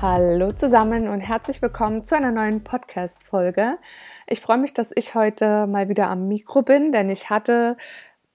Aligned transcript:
Hallo 0.00 0.52
zusammen 0.52 1.08
und 1.08 1.18
herzlich 1.18 1.60
willkommen 1.60 2.04
zu 2.04 2.14
einer 2.14 2.30
neuen 2.30 2.62
Podcast-Folge. 2.62 3.78
Ich 4.28 4.40
freue 4.40 4.58
mich, 4.58 4.72
dass 4.72 4.92
ich 4.94 5.16
heute 5.16 5.66
mal 5.66 5.88
wieder 5.88 6.08
am 6.08 6.28
Mikro 6.28 6.62
bin, 6.62 6.92
denn 6.92 7.10
ich 7.10 7.30
hatte 7.30 7.76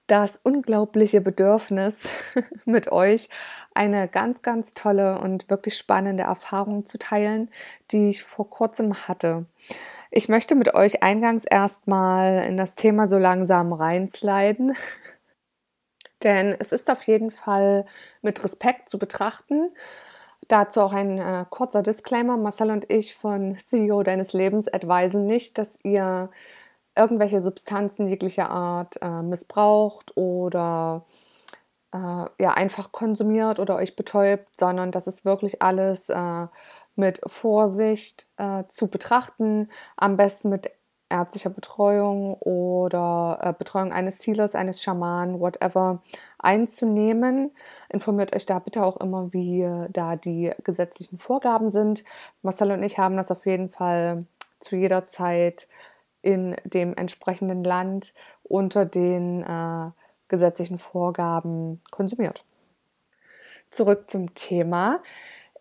das 0.06 0.38
unglaubliche 0.42 1.22
Bedürfnis, 1.22 2.06
mit 2.66 2.92
euch 2.92 3.30
eine 3.72 4.08
ganz, 4.08 4.42
ganz 4.42 4.72
tolle 4.72 5.18
und 5.18 5.48
wirklich 5.48 5.78
spannende 5.78 6.24
Erfahrung 6.24 6.84
zu 6.84 6.98
teilen, 6.98 7.50
die 7.92 8.10
ich 8.10 8.22
vor 8.22 8.50
kurzem 8.50 9.08
hatte. 9.08 9.46
Ich 10.10 10.28
möchte 10.28 10.56
mit 10.56 10.74
euch 10.74 11.02
eingangs 11.02 11.46
erstmal 11.46 12.44
in 12.44 12.58
das 12.58 12.74
Thema 12.74 13.06
so 13.06 13.16
langsam 13.16 13.72
reinsliden, 13.72 14.76
denn 16.22 16.54
es 16.58 16.72
ist 16.72 16.90
auf 16.90 17.04
jeden 17.04 17.30
Fall 17.30 17.86
mit 18.20 18.44
Respekt 18.44 18.90
zu 18.90 18.98
betrachten. 18.98 19.70
Dazu 20.48 20.80
auch 20.82 20.92
ein 20.92 21.18
äh, 21.18 21.44
kurzer 21.48 21.82
Disclaimer. 21.82 22.36
Marcel 22.36 22.70
und 22.70 22.90
ich 22.90 23.14
von 23.14 23.56
CEO 23.56 24.02
deines 24.02 24.32
Lebens 24.32 24.68
advisen 24.68 25.26
nicht, 25.26 25.58
dass 25.58 25.78
ihr 25.84 26.30
irgendwelche 26.96 27.40
Substanzen 27.40 28.08
jeglicher 28.08 28.50
Art 28.50 29.00
äh, 29.02 29.22
missbraucht 29.22 30.16
oder 30.16 31.04
äh, 31.92 31.98
ja 32.38 32.54
einfach 32.54 32.92
konsumiert 32.92 33.58
oder 33.58 33.76
euch 33.76 33.96
betäubt, 33.96 34.48
sondern 34.58 34.92
das 34.92 35.06
ist 35.06 35.24
wirklich 35.24 35.62
alles 35.62 36.08
äh, 36.10 36.46
mit 36.96 37.20
Vorsicht 37.26 38.28
äh, 38.36 38.64
zu 38.68 38.88
betrachten, 38.88 39.68
am 39.96 40.16
besten 40.16 40.50
mit 40.50 40.70
ärztlicher 41.08 41.50
Betreuung 41.50 42.34
oder 42.34 43.38
äh, 43.42 43.52
Betreuung 43.52 43.92
eines 43.92 44.26
Healers, 44.26 44.54
eines 44.54 44.82
Schamanen, 44.82 45.40
whatever, 45.40 46.02
einzunehmen. 46.38 47.52
Informiert 47.88 48.34
euch 48.34 48.46
da 48.46 48.58
bitte 48.58 48.84
auch 48.84 48.96
immer, 48.98 49.32
wie 49.32 49.68
da 49.90 50.16
die 50.16 50.52
gesetzlichen 50.64 51.18
Vorgaben 51.18 51.68
sind. 51.68 52.04
Marcel 52.42 52.72
und 52.72 52.82
ich 52.82 52.98
haben 52.98 53.16
das 53.16 53.30
auf 53.30 53.46
jeden 53.46 53.68
Fall 53.68 54.26
zu 54.60 54.76
jeder 54.76 55.06
Zeit 55.06 55.68
in 56.22 56.56
dem 56.64 56.94
entsprechenden 56.96 57.62
Land 57.64 58.14
unter 58.42 58.86
den 58.86 59.42
äh, 59.42 59.90
gesetzlichen 60.28 60.78
Vorgaben 60.78 61.82
konsumiert. 61.90 62.44
Zurück 63.70 64.10
zum 64.10 64.34
Thema. 64.34 65.00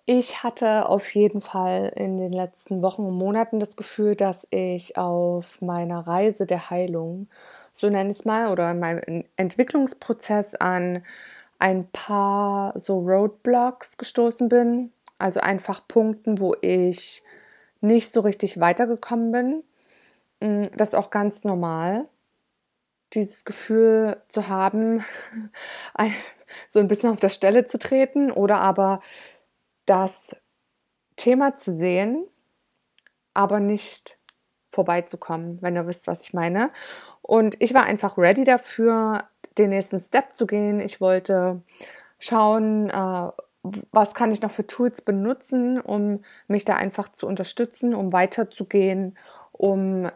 Ich 0.06 0.44
hatte 0.44 0.90
auf 0.90 1.14
jeden 1.16 1.40
Fall 1.40 1.94
in 1.96 2.18
den 2.18 2.34
letzten 2.34 2.84
Wochen 2.84 3.04
und 3.04 3.14
Monaten 3.16 3.60
das 3.60 3.78
Gefühl, 3.78 4.16
dass 4.16 4.46
ich 4.50 4.98
auf 4.98 5.62
meiner 5.62 6.06
Reise 6.06 6.46
der 6.46 6.70
Heilung, 6.70 7.30
so 7.72 7.90
nenne 7.90 8.10
ich 8.12 8.18
es 8.18 8.26
mal, 8.26 8.52
oder 8.52 8.72
in 8.72 8.80
meinem 8.80 9.24
Entwicklungsprozess 9.38 10.56
an 10.56 11.04
ein 11.58 11.88
paar 11.92 12.78
so 12.78 13.00
Roadblocks 13.00 13.98
gestoßen 13.98 14.50
bin. 14.50 14.92
Also 15.20 15.40
einfach 15.40 15.88
Punkten, 15.88 16.40
wo 16.42 16.56
ich 16.62 17.24
nicht 17.80 18.12
so 18.12 18.22
richtig 18.22 18.60
weitergekommen 18.60 19.32
bin 19.32 19.64
Mm, 20.44 20.66
das 20.76 20.90
ist 20.90 20.96
auch 20.96 21.10
ganz 21.10 21.46
normal, 21.46 22.08
dieses 23.14 23.46
Gefühl 23.46 24.22
zu 24.28 24.48
haben, 24.50 25.04
so 26.68 26.80
ein 26.80 26.88
bisschen 26.88 27.12
auf 27.12 27.20
der 27.20 27.30
Stelle 27.30 27.66
zu 27.66 27.80
treten 27.80 28.32
oder 28.32 28.60
aber 28.62 29.02
das 29.86 30.36
Thema 31.16 31.56
zu 31.56 31.72
sehen, 31.72 32.26
aber 33.34 33.60
nicht 33.60 34.18
vorbeizukommen, 34.70 35.62
wenn 35.62 35.76
ihr 35.76 35.88
wisst, 35.88 36.08
was 36.08 36.24
ich 36.24 36.34
meine. 36.34 36.72
Und 37.22 37.56
ich 37.62 37.74
war 37.74 37.84
einfach 37.84 38.18
ready 38.18 38.44
dafür, 38.44 39.26
den 39.58 39.70
nächsten 39.70 40.00
Step 40.00 40.36
zu 40.36 40.48
gehen. 40.48 40.80
Ich 40.80 41.00
wollte 41.00 41.62
schauen, 42.18 42.90
äh, 42.90 43.30
was 43.92 44.14
kann 44.14 44.32
ich 44.32 44.42
noch 44.42 44.52
für 44.52 44.68
Tools 44.68 45.02
benutzen, 45.02 45.80
um 45.80 46.24
mich 46.48 46.66
da 46.66 46.76
einfach 46.76 47.10
zu 47.10 47.28
unterstützen, 47.28 47.94
um 47.94 48.12
weiterzugehen 48.12 49.16
um 49.54 50.10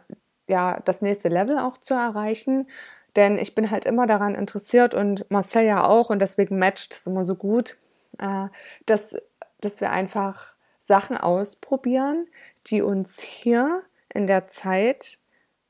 ja 0.48 0.80
das 0.84 1.00
nächste 1.00 1.28
Level 1.28 1.58
auch 1.58 1.78
zu 1.78 1.94
erreichen. 1.94 2.68
Denn 3.16 3.38
ich 3.38 3.54
bin 3.54 3.70
halt 3.70 3.86
immer 3.86 4.06
daran 4.06 4.34
interessiert 4.34 4.94
und 4.94 5.28
Marcel 5.30 5.64
ja 5.64 5.86
auch 5.86 6.10
und 6.10 6.18
deswegen 6.20 6.58
matcht 6.58 6.94
es 6.94 7.06
immer 7.06 7.24
so 7.24 7.34
gut, 7.34 7.76
äh, 8.18 8.48
dass, 8.86 9.16
dass 9.60 9.80
wir 9.80 9.90
einfach 9.90 10.54
Sachen 10.80 11.16
ausprobieren, 11.16 12.26
die 12.66 12.82
uns 12.82 13.20
hier 13.20 13.82
in 14.12 14.26
der 14.26 14.46
Zeit, 14.46 15.18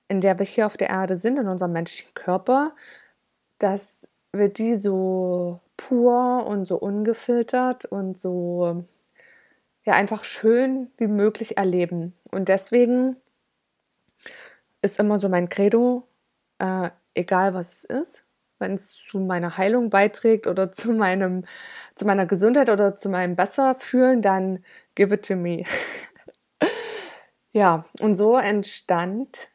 in 0.08 0.20
der 0.20 0.38
wir 0.38 0.46
hier 0.46 0.66
auf 0.66 0.76
der 0.76 0.90
Erde 0.90 1.16
sind, 1.16 1.38
in 1.38 1.48
unserem 1.48 1.72
menschlichen 1.72 2.14
Körper, 2.14 2.74
dass 3.58 4.08
wir 4.32 4.48
die 4.48 4.74
so 4.74 5.60
pur 5.76 6.46
und 6.46 6.66
so 6.66 6.76
ungefiltert 6.76 7.84
und 7.86 8.18
so 8.18 8.84
ja 9.84 9.94
einfach 9.94 10.24
schön 10.24 10.90
wie 10.98 11.06
möglich 11.06 11.56
erleben. 11.56 12.14
Und 12.30 12.48
deswegen 12.48 13.16
ist 14.82 14.98
immer 14.98 15.18
so 15.18 15.28
mein 15.28 15.48
Credo, 15.48 16.06
äh, 16.58 16.90
egal 17.14 17.54
was 17.54 17.72
es 17.72 17.84
ist, 17.84 18.24
wenn 18.58 18.74
es 18.74 18.96
zu 18.96 19.18
meiner 19.18 19.56
Heilung 19.56 19.90
beiträgt 19.90 20.46
oder 20.46 20.70
zu 20.72 20.92
meinem, 20.92 21.44
zu 21.94 22.06
meiner 22.06 22.26
Gesundheit 22.26 22.70
oder 22.70 22.96
zu 22.96 23.08
meinem 23.08 23.36
Besserfühlen, 23.36 24.22
dann 24.22 24.64
give 24.94 25.14
it 25.14 25.26
to 25.26 25.36
me. 25.36 25.64
ja, 27.52 27.84
und 28.00 28.16
so 28.16 28.36
entstand 28.36 29.48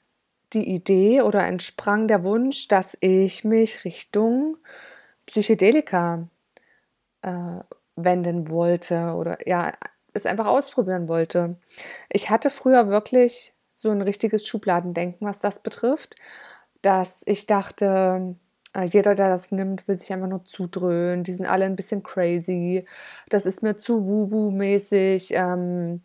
die 0.54 0.70
Idee 0.70 1.22
oder 1.22 1.46
entsprang 1.46 2.08
der 2.08 2.24
Wunsch, 2.24 2.68
dass 2.68 2.98
ich 3.00 3.44
mich 3.44 3.86
Richtung 3.86 4.58
Psychedelika 5.26 6.28
äh, 7.22 7.60
wenden 7.96 8.50
wollte 8.50 9.16
oder 9.16 9.38
ja, 9.48 9.72
es 10.14 10.26
einfach 10.26 10.46
ausprobieren 10.46 11.10
wollte. 11.10 11.58
Ich 12.10 12.30
hatte 12.30 12.50
früher 12.50 12.88
wirklich 12.88 13.54
so 13.74 13.90
ein 13.90 14.02
richtiges 14.02 14.48
Schubladendenken, 14.48 15.28
was 15.28 15.40
das 15.40 15.62
betrifft, 15.62 16.16
dass 16.82 17.24
ich 17.26 17.48
dachte, 17.48 18.36
jeder, 18.82 19.16
der 19.16 19.30
das 19.30 19.52
nimmt, 19.52 19.88
will 19.88 19.96
sich 19.96 20.12
einfach 20.12 20.28
nur 20.28 20.46
zudröhnen. 20.46 21.24
Die 21.24 21.32
sind 21.32 21.46
alle 21.46 21.66
ein 21.66 21.76
bisschen 21.76 22.04
crazy. 22.04 22.86
Das 23.30 23.46
ist 23.46 23.62
mir 23.64 23.78
zu 23.78 24.06
wubu-mäßig. 24.08 25.34
Ähm, 25.34 26.02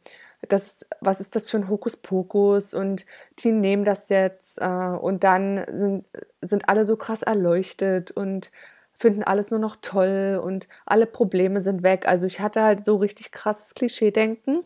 das, 0.49 0.87
was 1.01 1.21
ist 1.21 1.35
das 1.37 1.51
für 1.51 1.57
ein 1.59 1.69
Hokuspokus? 1.69 2.75
Und 2.75 3.07
die 3.41 3.53
nehmen 3.53 3.85
das 3.85 4.09
jetzt 4.09 4.61
äh, 4.61 4.67
und 4.67 5.25
dann 5.25 5.65
sind, 5.71 6.07
sind 6.41 6.69
alle 6.69 6.85
so 6.85 6.97
krass 6.97 7.23
erleuchtet 7.23 8.11
und 8.11 8.51
finden 8.95 9.23
alles 9.23 9.51
nur 9.51 9.61
noch 9.61 9.77
toll 9.81 10.41
und 10.43 10.69
alle 10.85 11.07
Probleme 11.07 11.61
sind 11.61 11.83
weg. 11.83 12.07
Also 12.07 12.27
ich 12.27 12.41
hatte 12.41 12.63
halt 12.63 12.85
so 12.85 12.97
richtig 12.97 13.33
krasses 13.33 13.75
Klischee-Denken. 13.75 14.65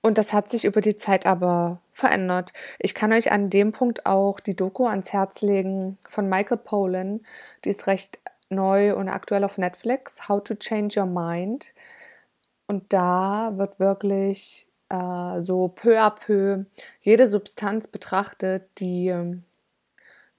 Und 0.00 0.18
das 0.18 0.32
hat 0.32 0.48
sich 0.50 0.64
über 0.64 0.80
die 0.80 0.96
Zeit 0.96 1.26
aber 1.26 1.80
verändert. 1.94 2.52
Ich 2.78 2.94
kann 2.94 3.12
euch 3.12 3.32
an 3.32 3.48
dem 3.48 3.72
Punkt 3.72 4.04
auch 4.04 4.40
die 4.40 4.56
Doku 4.56 4.86
ans 4.86 5.12
Herz 5.12 5.40
legen 5.40 5.96
von 6.06 6.28
Michael 6.28 6.58
Pollan. 6.58 7.20
Die 7.64 7.70
ist 7.70 7.86
recht 7.86 8.18
neu 8.50 8.94
und 8.94 9.08
aktuell 9.08 9.44
auf 9.44 9.56
Netflix. 9.56 10.28
How 10.28 10.42
to 10.42 10.56
Change 10.56 11.00
Your 11.00 11.06
Mind. 11.06 11.72
Und 12.66 12.92
da 12.92 13.52
wird 13.56 13.78
wirklich 13.78 14.66
äh, 14.88 15.40
so 15.40 15.68
peu 15.68 16.00
à 16.00 16.10
peu 16.10 16.64
jede 17.00 17.28
Substanz 17.28 17.86
betrachtet, 17.86 18.68
die 18.78 19.08
äh, 19.08 19.36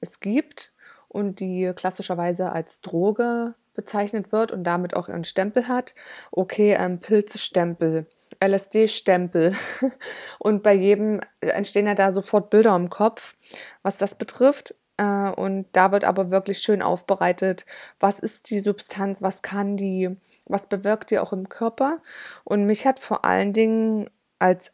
es 0.02 0.20
gibt 0.20 0.74
und 1.08 1.40
die 1.40 1.72
klassischerweise 1.76 2.52
als 2.52 2.82
Droge 2.82 3.56
bezeichnet 3.74 4.32
wird 4.32 4.52
und 4.52 4.64
damit 4.64 4.96
auch 4.96 5.08
ihren 5.08 5.24
Stempel 5.24 5.68
hat. 5.68 5.96
Okay, 6.32 6.76
ähm, 6.78 7.00
Pilzestempel 7.00 8.08
LSD-Stempel. 8.40 9.56
Und 10.40 10.64
bei 10.64 10.74
jedem 10.74 11.22
entstehen 11.42 11.88
ja 11.88 11.96
da 11.96 12.12
sofort 12.12 12.50
Bilder 12.50 12.76
im 12.76 12.90
Kopf, 12.90 13.36
was 13.84 13.98
das 13.98 14.16
betrifft. 14.16 14.76
Äh, 14.98 15.30
und 15.32 15.68
da 15.74 15.92
wird 15.92 16.04
aber 16.04 16.32
wirklich 16.32 16.60
schön 16.60 16.82
aufbereitet, 16.82 17.66
was 18.00 18.20
ist 18.20 18.50
die 18.50 18.60
Substanz, 18.60 19.22
was 19.22 19.42
kann 19.42 19.76
die, 19.78 20.16
was 20.46 20.70
bewirkt 20.70 21.12
die 21.12 21.20
auch 21.20 21.34
im 21.34 21.50
Körper. 21.50 22.02
Und 22.44 22.66
mich 22.66 22.86
hat 22.86 23.00
vor 23.00 23.26
allen 23.26 23.52
Dingen 23.54 24.10
als 24.40 24.72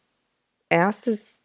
erstes 0.69 1.43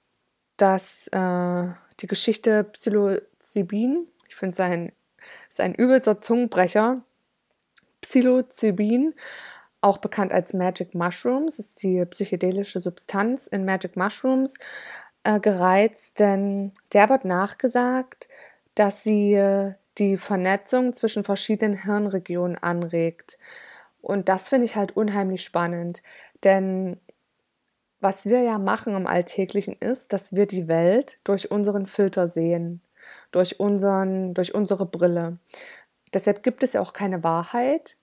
das, 0.57 1.09
äh, 1.09 1.65
die 2.01 2.07
Geschichte 2.07 2.65
Psilocybin, 2.65 4.07
ich 4.29 4.37
finde 4.37 4.53
es 4.53 4.61
ein, 4.61 4.93
ist 5.49 5.61
ein 5.61 5.75
übelster 5.75 6.21
Zungenbrecher, 6.21 7.03
Psilocybin, 8.01 9.15
auch 9.87 9.99
bekannt 9.99 10.33
als 10.33 10.53
Magic 10.53 10.95
Mushrooms, 10.95 11.61
ist 11.61 11.83
die 11.83 12.05
psychedelische 12.07 12.81
Substanz 12.81 13.47
in 13.47 13.65
Magic 13.65 13.97
Mushrooms 13.97 14.59
äh, 15.23 15.39
gereizt, 15.39 16.19
denn 16.19 16.73
der 16.93 17.09
wird 17.09 17.25
nachgesagt, 17.25 18.29
dass 18.75 19.05
sie 19.05 19.35
äh, 19.35 19.75
die 19.99 20.17
Vernetzung 20.17 20.93
zwischen 20.93 21.23
verschiedenen 21.23 21.85
Hirnregionen 21.85 22.59
anregt. 22.59 23.39
Und 24.03 24.29
das 24.29 24.49
finde 24.49 24.65
ich 24.67 24.75
halt 24.75 24.97
unheimlich 24.97 25.45
spannend, 25.45 26.03
denn 26.43 27.01
was 28.01 28.27
wir 28.27 28.43
ja 28.43 28.59
machen 28.59 28.95
im 28.95 29.07
Alltäglichen 29.07 29.75
ist, 29.79 30.13
dass 30.13 30.35
wir 30.35 30.47
die 30.47 30.69
Welt 30.69 31.19
durch 31.25 31.51
unseren 31.51 31.87
Filter 31.87 32.29
sehen, 32.29 32.83
durch, 33.31 33.59
unseren, 33.61 34.35
durch 34.35 34.55
unsere 34.55 34.85
Brille. 34.85 35.39
Deshalb 36.13 36.43
gibt 36.43 36.63
es 36.63 36.75
ja 36.75 36.83
auch 36.83 36.93
keine 36.93 37.25
Wahrheit, 37.25 37.97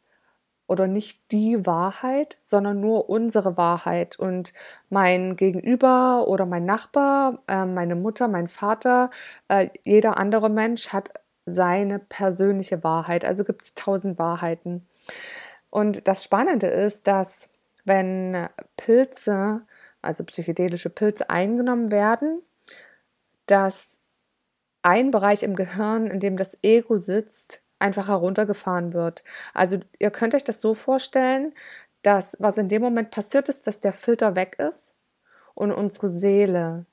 oder 0.73 0.87
nicht 0.87 1.31
die 1.31 1.65
Wahrheit, 1.67 2.37
sondern 2.41 2.81
nur 2.81 3.07
unsere 3.09 3.57
Wahrheit. 3.57 4.17
Und 4.17 4.53
mein 4.89 5.35
Gegenüber 5.35 6.27
oder 6.27 6.47
mein 6.47 6.65
Nachbar, 6.65 7.43
äh, 7.47 7.65
meine 7.65 7.95
Mutter, 7.95 8.27
mein 8.27 8.47
Vater, 8.47 9.11
äh, 9.49 9.69
jeder 9.83 10.17
andere 10.17 10.49
Mensch 10.49 10.89
hat 10.89 11.11
seine 11.45 11.99
persönliche 11.99 12.83
Wahrheit. 12.83 13.23
Also 13.23 13.43
gibt 13.43 13.61
es 13.61 13.75
tausend 13.75 14.17
Wahrheiten. 14.17 14.87
Und 15.69 16.07
das 16.07 16.23
Spannende 16.23 16.67
ist, 16.67 17.05
dass 17.07 17.49
wenn 17.85 18.49
Pilze, 18.75 19.61
also 20.01 20.23
psychedelische 20.23 20.89
Pilze 20.89 21.29
eingenommen 21.29 21.91
werden, 21.91 22.41
dass 23.45 23.99
ein 24.81 25.11
Bereich 25.11 25.43
im 25.43 25.55
Gehirn, 25.55 26.07
in 26.07 26.19
dem 26.19 26.35
das 26.35 26.57
Ego 26.63 26.97
sitzt, 26.97 27.62
einfach 27.83 28.07
heruntergefahren 28.07 28.93
wird. 28.93 29.23
Also 29.53 29.79
ihr 29.99 30.09
könnt 30.09 30.33
euch 30.33 30.43
das 30.43 30.61
so 30.61 30.73
vorstellen, 30.73 31.53
dass 32.01 32.37
was 32.39 32.57
in 32.57 32.69
dem 32.69 32.81
Moment 32.81 33.11
passiert 33.11 33.49
ist, 33.49 33.67
dass 33.67 33.81
der 33.81 33.93
Filter 33.93 34.35
weg 34.35 34.57
ist 34.57 34.95
und 35.53 35.71
unsere 35.71 36.09
Seele 36.09 36.85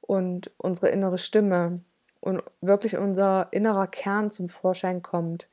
und 0.00 0.52
unsere 0.58 0.90
innere 0.90 1.18
Stimme 1.18 1.80
und 2.20 2.42
wirklich 2.60 2.96
unser 2.96 3.48
innerer 3.50 3.86
Kern 3.86 4.30
zum 4.30 4.48
Vorschein 4.48 5.02
kommt. 5.02 5.48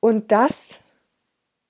Und 0.00 0.32
das 0.32 0.80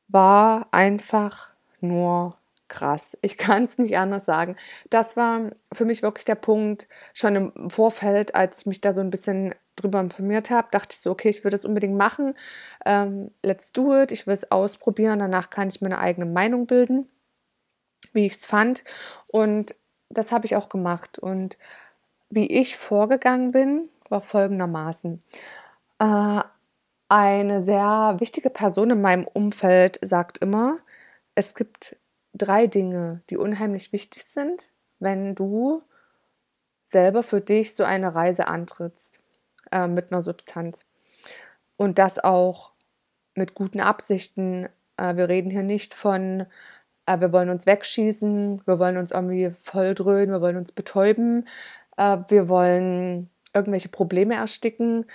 war 0.09 0.69
einfach 0.73 1.53
nur 1.81 2.37
krass. 2.73 3.17
Ich 3.23 3.37
kann 3.39 3.65
es 3.65 3.79
nicht 3.79 3.97
anders 3.97 4.25
sagen. 4.25 4.57
Das 4.91 5.17
war 5.17 5.53
für 5.73 5.85
mich 5.85 6.03
wirklich 6.03 6.25
der 6.25 6.35
Punkt, 6.35 6.89
schon 7.13 7.37
im 7.37 7.71
Vorfeld, 7.71 8.35
als 8.35 8.61
ich 8.61 8.67
mich 8.67 8.81
da 8.81 8.93
so 8.93 9.01
ein 9.01 9.11
bisschen 9.11 9.55
drüber 9.77 10.01
informiert 10.01 10.51
habe, 10.51 10.69
dachte 10.71 10.95
ich 10.95 11.01
so, 11.01 11.11
okay, 11.11 11.29
ich 11.29 11.45
würde 11.45 11.55
es 11.55 11.65
unbedingt 11.65 11.97
machen. 11.97 12.35
Ähm, 12.85 13.31
let's 13.43 13.73
do 13.73 13.95
it. 14.03 14.11
Ich 14.11 14.27
will 14.27 14.35
es 14.35 14.51
ausprobieren. 14.51 15.21
Danach 15.21 15.51
kann 15.51 15.69
ich 15.69 15.81
mir 15.81 15.87
eine 15.87 15.99
eigene 15.99 16.27
Meinung 16.27 16.67
bilden, 16.67 17.09
wie 18.13 18.27
ich 18.27 18.35
es 18.35 18.47
fand. 18.47 18.85
Und 19.29 19.75
das 20.09 20.33
habe 20.33 20.47
ich 20.47 20.57
auch 20.57 20.69
gemacht. 20.69 21.19
Und 21.19 21.59
wie 22.31 22.47
ich 22.47 22.77
vorgegangen 22.77 23.53
bin, 23.53 23.89
war 24.09 24.23
folgendermaßen. 24.23 25.23
Äh, 25.99 26.41
eine 27.09 27.61
sehr 27.61 28.17
wichtige 28.19 28.51
Person 28.51 28.91
in 28.91 29.03
meinem 29.03 29.27
Umfeld 29.27 29.99
sagt 30.03 30.39
immer, 30.39 30.79
es 31.35 31.55
gibt 31.55 31.97
drei 32.35 32.67
Dinge, 32.67 33.23
die 33.31 33.37
unheimlich 33.37 33.93
wichtig 33.93 34.25
sind, 34.25 34.71
wenn 34.99 35.35
du 35.35 35.83
selber 36.85 37.23
für 37.23 37.41
dich 37.41 37.75
so 37.75 37.85
eine 37.85 38.15
Reise 38.15 38.49
antrittst 38.49 39.21
äh, 39.71 39.87
mit 39.87 40.13
einer 40.13 40.23
Substanz. 40.23 40.87
Und 41.77 41.99
das 41.99 42.23
auch 42.23 42.73
mit 43.35 43.55
guten 43.55 43.81
Absichten. 43.81 44.69
Äh, 44.97 45.17
wir 45.17 45.29
reden 45.29 45.51
hier 45.51 45.63
nicht 45.63 45.95
von, 45.95 46.47
äh, 47.07 47.21
wir 47.21 47.33
wollen 47.33 47.51
uns 47.51 47.67
wegschießen, 47.67 48.63
wir 48.67 48.79
wollen 48.79 48.97
uns 48.97 49.11
irgendwie 49.11 49.51
voll 49.55 49.95
dröhnen, 49.95 50.33
wir 50.33 50.41
wollen 50.41 50.57
uns 50.57 50.73
betäuben, 50.73 51.49
äh, 51.97 52.19
wir 52.29 52.49
wollen 52.49 53.31
irgendwelche 53.55 53.89
Probleme 53.89 54.35
ersticken, 54.35 55.07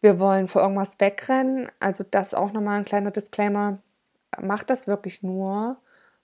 wir 0.00 0.18
wollen 0.18 0.46
vor 0.46 0.62
irgendwas 0.62 0.98
wegrennen. 1.00 1.70
Also 1.80 2.04
das 2.08 2.34
auch 2.34 2.52
nochmal 2.52 2.78
ein 2.78 2.84
kleiner 2.84 3.10
Disclaimer. 3.10 3.78
Mach 4.40 4.62
das 4.62 4.86
wirklich 4.86 5.22
nur, 5.22 5.76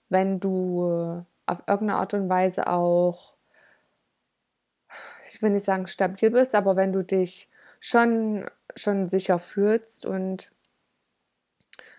wenn 0.09 0.39
du 0.39 1.25
auf 1.45 1.63
irgendeine 1.67 1.99
Art 1.99 2.13
und 2.13 2.29
Weise 2.29 2.67
auch, 2.67 3.35
ich 5.29 5.41
will 5.41 5.51
nicht 5.51 5.65
sagen 5.65 5.87
stabil 5.87 6.31
bist, 6.31 6.55
aber 6.55 6.75
wenn 6.75 6.93
du 6.93 7.03
dich 7.03 7.49
schon, 7.79 8.45
schon 8.75 9.07
sicher 9.07 9.39
fühlst 9.39 10.05
und 10.05 10.51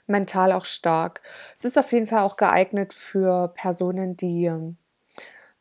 mental 0.06 0.52
auch 0.52 0.64
stark. 0.64 1.22
Es 1.54 1.64
ist 1.64 1.78
auf 1.78 1.92
jeden 1.92 2.06
Fall 2.06 2.22
auch 2.22 2.36
geeignet 2.36 2.94
für 2.94 3.48
Personen, 3.48 4.16
die 4.16 4.50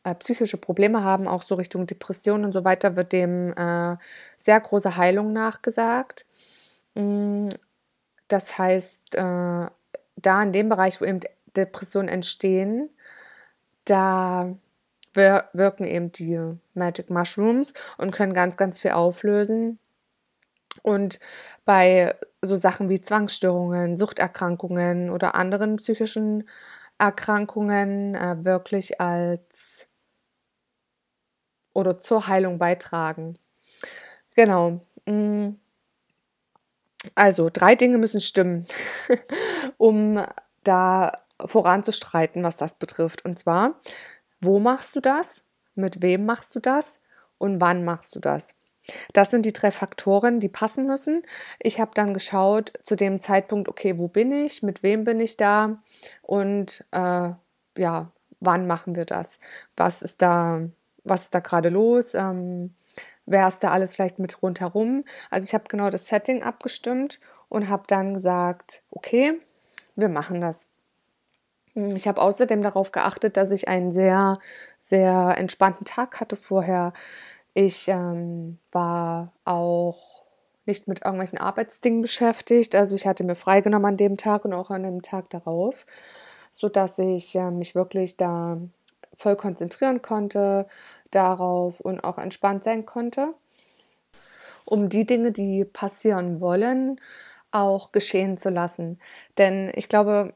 äh, 0.04 0.14
psychische 0.16 0.56
Probleme 0.58 1.04
haben, 1.04 1.28
auch 1.28 1.42
so 1.42 1.54
Richtung 1.54 1.86
Depression 1.86 2.44
und 2.44 2.52
so 2.52 2.64
weiter, 2.64 2.96
wird 2.96 3.12
dem 3.12 3.52
äh, 3.56 3.96
sehr 4.36 4.60
große 4.60 4.96
Heilung 4.96 5.32
nachgesagt. 5.32 6.26
Mm, 6.94 7.48
das 8.28 8.58
heißt, 8.58 9.14
äh, 9.16 9.66
da 10.16 10.42
in 10.42 10.52
dem 10.52 10.68
Bereich, 10.68 11.00
wo 11.00 11.04
eben 11.04 11.20
Depressionen 11.56 12.08
entstehen, 12.08 12.90
da 13.84 14.56
wirken 15.14 15.84
eben 15.84 16.12
die 16.12 16.38
Magic 16.74 17.10
Mushrooms 17.10 17.74
und 17.96 18.12
können 18.12 18.34
ganz, 18.34 18.56
ganz 18.56 18.78
viel 18.78 18.92
auflösen. 18.92 19.78
Und 20.82 21.18
bei 21.64 22.14
so 22.40 22.56
Sachen 22.56 22.88
wie 22.88 23.00
Zwangsstörungen, 23.00 23.96
Suchterkrankungen 23.96 25.10
oder 25.10 25.34
anderen 25.34 25.76
psychischen 25.76 26.48
Erkrankungen 26.98 28.14
äh, 28.14 28.44
wirklich 28.44 29.00
als 29.00 29.88
oder 31.72 31.98
zur 31.98 32.26
Heilung 32.26 32.58
beitragen. 32.58 33.34
Genau. 34.34 34.80
Mm. 35.06 35.50
Also 37.14 37.48
drei 37.52 37.76
Dinge 37.76 37.98
müssen 37.98 38.20
stimmen, 38.20 38.66
um 39.78 40.20
da 40.64 41.12
voranzustreiten, 41.44 42.42
was 42.42 42.56
das 42.56 42.74
betrifft. 42.74 43.24
Und 43.24 43.38
zwar, 43.38 43.80
wo 44.40 44.58
machst 44.58 44.94
du 44.96 45.00
das? 45.00 45.44
Mit 45.74 46.02
wem 46.02 46.26
machst 46.26 46.54
du 46.54 46.60
das? 46.60 47.00
Und 47.38 47.60
wann 47.60 47.84
machst 47.84 48.14
du 48.16 48.20
das? 48.20 48.54
Das 49.12 49.30
sind 49.30 49.44
die 49.44 49.52
drei 49.52 49.70
Faktoren, 49.70 50.40
die 50.40 50.48
passen 50.48 50.86
müssen. 50.86 51.22
Ich 51.58 51.78
habe 51.80 51.90
dann 51.94 52.14
geschaut 52.14 52.72
zu 52.82 52.96
dem 52.96 53.20
Zeitpunkt, 53.20 53.68
okay, 53.68 53.98
wo 53.98 54.08
bin 54.08 54.32
ich, 54.32 54.62
mit 54.62 54.82
wem 54.82 55.04
bin 55.04 55.20
ich 55.20 55.36
da 55.36 55.82
und 56.22 56.84
äh, 56.92 57.30
ja, 57.76 58.12
wann 58.40 58.66
machen 58.66 58.94
wir 58.94 59.04
das? 59.04 59.40
Was 59.76 60.02
ist 60.02 60.22
da, 60.22 60.62
was 61.04 61.24
ist 61.24 61.34
da 61.34 61.40
gerade 61.40 61.68
los? 61.68 62.14
Ähm, 62.14 62.74
wer 63.26 63.46
ist 63.48 63.60
da 63.60 63.70
alles 63.70 63.94
vielleicht 63.94 64.18
mit 64.18 64.42
rundherum? 64.42 65.04
Also 65.30 65.44
ich 65.44 65.54
habe 65.54 65.64
genau 65.68 65.90
das 65.90 66.06
Setting 66.08 66.42
abgestimmt 66.42 67.20
und 67.48 67.68
habe 67.68 67.84
dann 67.86 68.14
gesagt, 68.14 68.82
okay, 68.90 69.40
wir 69.96 70.08
machen 70.08 70.40
das. 70.40 70.66
Ich 71.94 72.08
habe 72.08 72.20
außerdem 72.20 72.62
darauf 72.62 72.92
geachtet, 72.92 73.36
dass 73.36 73.50
ich 73.52 73.68
einen 73.68 73.92
sehr, 73.92 74.38
sehr 74.80 75.34
entspannten 75.36 75.84
Tag 75.84 76.20
hatte 76.20 76.36
vorher. 76.36 76.92
Ich 77.54 77.88
ähm, 77.88 78.58
war 78.72 79.32
auch 79.44 80.24
nicht 80.66 80.88
mit 80.88 81.04
irgendwelchen 81.04 81.38
Arbeitsdingen 81.38 82.02
beschäftigt. 82.02 82.74
Also 82.74 82.94
ich 82.94 83.06
hatte 83.06 83.24
mir 83.24 83.34
freigenommen 83.34 83.92
an 83.92 83.96
dem 83.96 84.16
Tag 84.16 84.44
und 84.44 84.52
auch 84.52 84.70
an 84.70 84.82
dem 84.82 85.02
Tag 85.02 85.30
darauf, 85.30 85.86
sodass 86.52 86.98
ich 86.98 87.34
äh, 87.36 87.50
mich 87.50 87.74
wirklich 87.74 88.16
da 88.16 88.58
voll 89.14 89.36
konzentrieren 89.36 90.02
konnte 90.02 90.66
darauf 91.10 91.80
und 91.80 92.02
auch 92.04 92.18
entspannt 92.18 92.64
sein 92.64 92.86
konnte, 92.86 93.34
um 94.64 94.88
die 94.88 95.06
Dinge, 95.06 95.32
die 95.32 95.64
passieren 95.64 96.40
wollen, 96.40 97.00
auch 97.50 97.92
geschehen 97.92 98.36
zu 98.36 98.50
lassen. 98.50 99.00
Denn 99.38 99.72
ich 99.74 99.88
glaube, 99.88 100.34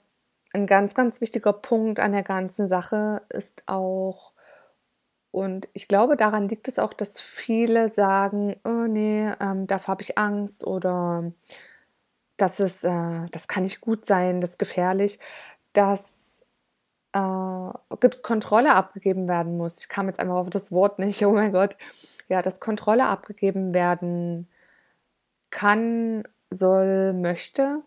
ein 0.53 0.67
ganz, 0.67 0.95
ganz 0.95 1.21
wichtiger 1.21 1.53
Punkt 1.53 2.01
an 2.01 2.13
der 2.13 2.23
ganzen 2.23 2.67
Sache 2.67 3.23
ist 3.31 3.65
auch, 3.67 4.33
und 5.31 5.69
ich 5.73 5.89
glaube, 5.89 6.17
daran 6.17 6.49
liegt 6.49 6.69
es 6.69 6.79
auch, 6.79 6.93
dass 6.93 7.21
viele 7.21 7.89
sagen, 7.89 8.57
oh 8.65 8.87
nee, 8.87 9.31
ähm, 9.41 9.67
dafür 9.67 9.89
habe 9.89 10.03
ich 10.03 10.19
Angst 10.19 10.67
oder 10.67 11.33
das 12.37 12.61
ist, 12.61 12.85
äh, 12.85 13.27
das 13.31 13.49
kann 13.49 13.65
nicht 13.65 13.81
gut 13.81 14.05
sein, 14.05 14.41
das 14.41 14.51
ist 14.51 14.59
gefährlich, 14.59 15.19
dass 15.73 16.43
äh, 17.13 17.71
Kontrolle 18.23 18.75
abgegeben 18.75 19.29
werden 19.29 19.57
muss. 19.57 19.81
Ich 19.81 19.89
kam 19.89 20.09
jetzt 20.09 20.21
einfach 20.21 20.37
auf 20.37 20.51
das 20.51 20.73
Wort 20.73 20.99
nicht, 20.99 21.25
oh 21.25 21.33
mein 21.33 21.53
Gott. 21.53 21.77
Ja, 22.29 22.43
dass 22.43 22.61
Kontrolle 22.61 23.07
abgegeben 23.07 23.75
werden 23.75 24.49
kann, 25.51 26.25
soll, 26.51 27.13
möchte 27.15 27.83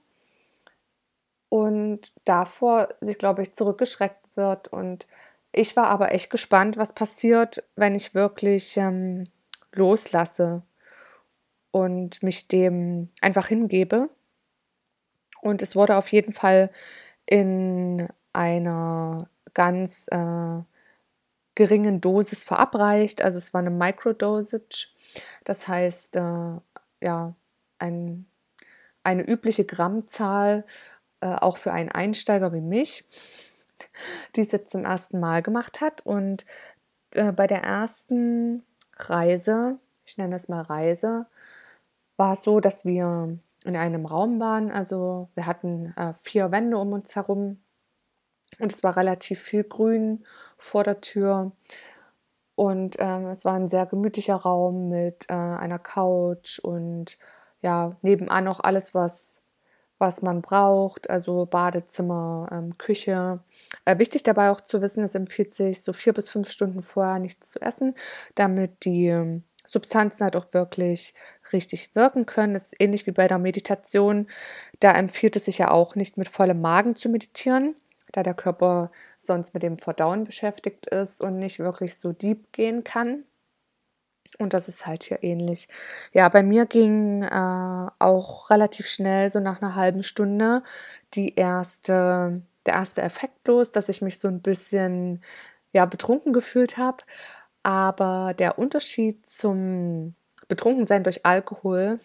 und 1.50 2.12
davor 2.25 2.90
sich, 3.02 3.18
glaube 3.18 3.42
ich, 3.42 3.54
zurückgeschreckt 3.54 4.36
wird. 4.36 4.68
Und 4.68 5.08
ich 5.52 5.75
war 5.75 5.88
aber 5.88 6.12
echt 6.12 6.30
gespannt, 6.30 6.78
was 6.78 6.94
passiert, 6.94 7.64
wenn 7.75 7.96
ich 7.96 8.14
wirklich 8.14 8.78
ähm, 8.78 9.28
loslasse 9.74 10.64
und 11.72 12.24
mich 12.24 12.48
dem 12.48 13.10
einfach 13.22 13.48
hingebe. 13.48 14.10
Und 15.42 15.62
es 15.62 15.75
wurde 15.75 15.98
auf 15.98 16.12
jeden 16.12 16.32
Fall 16.32 16.72
in 17.25 18.08
einer 18.34 19.30
ganz 19.54 20.08
äh, 20.12 20.60
geringen 21.56 22.02
Dosis 22.02 22.44
verabreicht. 22.44 23.22
Also 23.22 23.38
es 23.38 23.54
war 23.54 23.62
eine 23.62 23.72
Microdosage. 23.72 24.88
Das 25.44 25.68
heißt, 25.68 26.18
äh, 26.18 26.60
ja, 27.02 27.36
ein, 27.80 28.25
eine 29.04 29.24
übliche 29.24 29.66
Grammzahl, 29.66 30.66
äh, 31.22 31.36
auch 31.36 31.58
für 31.58 31.72
einen 31.72 31.90
Einsteiger 31.90 32.54
wie 32.54 32.62
mich, 32.62 33.06
die 34.36 34.42
es 34.42 34.52
jetzt 34.52 34.72
zum 34.72 34.86
ersten 34.86 35.20
Mal 35.20 35.42
gemacht 35.42 35.82
hat. 35.82 36.06
Und 36.06 36.46
äh, 37.12 37.32
bei 37.32 37.48
der 37.48 37.64
ersten 37.64 38.64
Reise, 38.98 39.80
ich 40.06 40.18
nenne 40.18 40.36
es 40.36 40.50
mal 40.50 40.62
Reise, 40.62 41.26
war 42.18 42.34
es 42.34 42.44
so, 42.44 42.60
dass 42.60 42.86
wir 42.86 43.38
in 43.66 43.76
einem 43.76 44.06
Raum 44.06 44.40
waren. 44.40 44.72
Also 44.72 45.30
wir 45.36 45.46
hatten 45.46 45.94
äh, 45.98 46.14
vier 46.22 46.52
Wände 46.52 46.78
um 46.78 46.94
uns 46.94 47.16
herum 47.16 47.60
und 48.60 48.72
es 48.72 48.84
war 48.84 48.96
relativ 48.96 49.42
viel 49.42 49.64
Grün 49.64 50.26
vor 50.58 50.84
der 50.84 51.02
Tür. 51.02 51.52
Und 52.56 52.96
ähm, 53.00 53.28
es 53.28 53.44
war 53.44 53.56
ein 53.56 53.68
sehr 53.68 53.86
gemütlicher 53.86 54.36
Raum 54.36 54.88
mit 54.88 55.26
äh, 55.30 55.34
einer 55.34 55.80
Couch 55.80 56.60
und 56.60 57.18
ja, 57.62 57.92
nebenan 58.02 58.48
auch 58.48 58.62
alles, 58.62 58.94
was, 58.94 59.42
was 59.98 60.22
man 60.22 60.42
braucht, 60.42 61.10
also 61.10 61.46
Badezimmer, 61.46 62.50
ähm, 62.52 62.78
Küche. 62.78 63.40
Äh, 63.86 63.98
wichtig 63.98 64.24
dabei 64.24 64.50
auch 64.52 64.62
zu 64.62 64.82
wissen, 64.82 65.04
es 65.04 65.16
empfiehlt 65.16 65.54
sich, 65.54 65.82
so 65.82 65.94
vier 65.94 66.14
bis 66.14 66.30
fünf 66.30 66.50
Stunden 66.50 66.82
vorher 66.82 67.20
nichts 67.20 67.50
zu 67.52 67.62
essen, 67.62 67.96
damit 68.36 68.86
die 68.86 69.08
ähm, 69.08 69.44
Substanzen 69.66 70.24
halt 70.24 70.36
auch 70.36 70.46
wirklich 70.52 71.14
richtig 71.54 71.96
wirken 71.96 72.25
können. 72.25 72.54
Das 72.54 72.68
ist 72.68 72.75
ähnlich 72.80 73.08
wie 73.08 73.12
bei 73.12 73.28
der 73.28 73.40
Meditation. 73.40 74.28
Da 74.80 74.92
empfiehlt 74.92 75.36
es 75.36 75.46
sich 75.46 75.58
ja 75.58 75.72
auch 75.72 75.96
nicht 75.96 76.18
mit 76.18 76.28
vollem 76.28 76.62
Magen 76.62 76.96
zu 76.96 77.10
meditieren, 77.10 77.75
da 78.12 78.24
der 78.24 78.34
Körper 78.34 78.92
sonst 79.18 79.54
mit 79.54 79.64
dem 79.64 79.78
Verdauen 79.78 80.24
beschäftigt 80.24 80.88
ist 80.88 81.22
und 81.22 81.38
nicht 81.38 81.60
wirklich 81.60 81.98
so 81.98 82.12
deep 82.12 82.52
gehen 82.52 82.84
kann. 82.84 83.24
Und 84.39 84.54
das 84.54 84.68
ist 84.68 84.86
halt 84.86 85.04
hier 85.04 85.24
ähnlich. 85.24 85.68
Ja, 86.13 86.27
bei 86.30 86.44
mir 86.44 86.65
ging 86.65 87.24
äh, 87.24 87.88
auch 88.00 88.50
relativ 88.50 88.88
schnell, 88.88 89.30
so 89.30 89.39
nach 89.39 89.62
einer 89.62 89.75
halben 89.75 90.04
Stunde, 90.04 90.63
die 91.13 91.36
erste, 91.36 92.42
der 92.65 92.74
erste 92.74 93.01
Effekt 93.01 93.48
los, 93.48 93.72
dass 93.72 93.89
ich 93.89 94.01
mich 94.01 94.20
so 94.20 94.27
ein 94.27 94.42
bisschen 94.42 95.24
ja, 95.72 95.86
betrunken 95.86 96.34
gefühlt 96.34 96.77
habe. 96.77 97.04
Aber 97.63 98.34
der 98.38 98.60
Unterschied 98.60 99.27
zum 99.27 100.15
Betrunkensein 100.48 101.04
durch 101.04 101.25
Alkohol 101.25 102.00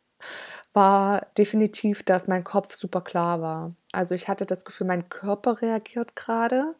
war 0.74 1.26
definitiv, 1.38 2.02
dass 2.02 2.28
mein 2.28 2.44
Kopf 2.44 2.74
super 2.74 3.00
klar 3.00 3.40
war. 3.40 3.74
Also 3.92 4.14
ich 4.14 4.28
hatte 4.28 4.46
das 4.46 4.64
Gefühl, 4.64 4.86
mein 4.86 5.08
Körper 5.08 5.60
reagiert 5.62 6.16
gerade, 6.16 6.74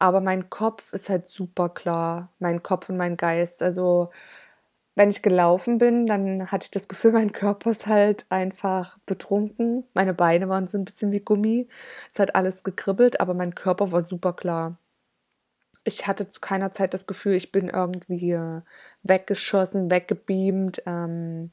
aber 0.00 0.20
mein 0.20 0.50
Kopf 0.50 0.92
ist 0.94 1.08
halt 1.10 1.28
super 1.28 1.68
klar, 1.68 2.32
mein 2.40 2.62
Kopf 2.62 2.88
und 2.88 2.96
mein 2.96 3.16
Geist. 3.16 3.62
Also 3.62 4.10
wenn 4.96 5.10
ich 5.10 5.22
gelaufen 5.22 5.78
bin, 5.78 6.06
dann 6.06 6.50
hatte 6.50 6.64
ich 6.64 6.70
das 6.72 6.88
Gefühl, 6.88 7.12
mein 7.14 7.32
Körper 7.32 7.70
ist 7.70 7.86
halt 7.86 8.26
einfach 8.30 8.98
betrunken. 9.06 9.84
Meine 9.94 10.14
Beine 10.14 10.48
waren 10.48 10.66
so 10.66 10.78
ein 10.78 10.84
bisschen 10.84 11.12
wie 11.12 11.20
Gummi. 11.20 11.68
Es 12.12 12.18
hat 12.18 12.34
alles 12.34 12.64
gekribbelt, 12.64 13.20
aber 13.20 13.34
mein 13.34 13.54
Körper 13.54 13.92
war 13.92 14.00
super 14.02 14.32
klar. 14.34 14.78
Ich 15.84 16.06
hatte 16.06 16.28
zu 16.28 16.40
keiner 16.40 16.72
Zeit 16.72 16.94
das 16.94 17.06
Gefühl, 17.06 17.34
ich 17.34 17.52
bin 17.52 17.68
irgendwie 17.68 18.38
weggeschossen, 19.02 19.90
weggebeamt. 19.90 20.82
Ähm, 20.86 21.50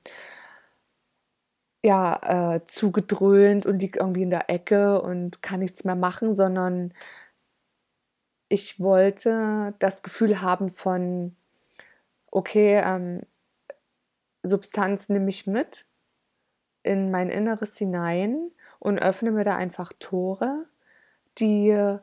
ja, 1.84 2.56
äh, 2.56 2.66
zugedröhnt 2.66 3.66
und 3.66 3.80
liegt 3.80 3.98
irgendwie 3.98 4.24
in 4.24 4.30
der 4.30 4.50
Ecke 4.50 5.02
und 5.02 5.42
kann 5.42 5.60
nichts 5.60 5.84
mehr 5.86 5.96
machen, 5.96 6.34
sondern 6.34 6.94
ich 8.50 8.80
wollte 8.80 9.74
das 9.80 10.04
Gefühl 10.04 10.42
haben 10.42 10.70
von, 10.70 11.36
okay, 12.32 12.82
ähm, 12.84 13.22
Substanz 14.44 15.10
nehme 15.10 15.30
ich 15.30 15.48
mit 15.48 15.86
in 16.84 17.12
mein 17.12 17.30
Inneres 17.30 17.78
hinein 17.78 18.52
und 18.80 19.02
öffne 19.02 19.32
mir 19.32 19.44
da 19.44 19.56
einfach 19.56 19.92
Tore, 20.00 20.66
die 21.38 21.98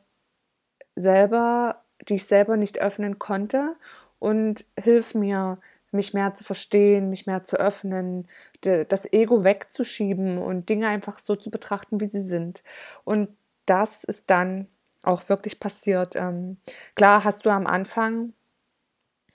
selber, 0.96 1.82
die 2.08 2.16
ich 2.16 2.26
selber 2.26 2.56
nicht 2.56 2.80
öffnen 2.80 3.18
konnte 3.18 3.76
und 4.18 4.66
hilf 4.78 5.14
mir, 5.14 5.58
mich 5.90 6.12
mehr 6.12 6.34
zu 6.34 6.44
verstehen, 6.44 7.08
mich 7.08 7.26
mehr 7.26 7.44
zu 7.44 7.56
öffnen, 7.56 8.28
das 8.62 9.10
Ego 9.12 9.44
wegzuschieben 9.44 10.38
und 10.38 10.68
Dinge 10.68 10.88
einfach 10.88 11.18
so 11.20 11.36
zu 11.36 11.50
betrachten, 11.50 12.00
wie 12.00 12.06
sie 12.06 12.22
sind. 12.22 12.62
Und 13.04 13.28
das 13.64 14.04
ist 14.04 14.28
dann 14.28 14.66
auch 15.04 15.28
wirklich 15.28 15.60
passiert. 15.60 16.16
Ähm, 16.16 16.58
klar 16.94 17.24
hast 17.24 17.44
du 17.46 17.50
am 17.50 17.66
Anfang, 17.66 18.32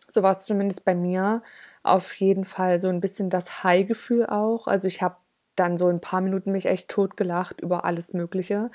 so 0.07 0.23
war 0.23 0.31
es 0.31 0.45
zumindest 0.45 0.85
bei 0.85 0.95
mir, 0.95 1.43
auf 1.83 2.13
jeden 2.15 2.43
Fall 2.43 2.79
so 2.79 2.87
ein 2.89 2.99
bisschen 2.99 3.29
das 3.29 3.63
High-Gefühl 3.63 4.25
auch. 4.27 4.67
Also 4.67 4.87
ich 4.87 5.01
habe 5.01 5.17
dann 5.55 5.77
so 5.77 5.87
ein 5.87 6.01
paar 6.01 6.21
Minuten 6.21 6.51
mich 6.51 6.65
echt 6.65 6.89
totgelacht 6.89 7.61
über 7.61 7.85
alles 7.85 8.13
Mögliche. 8.13 8.71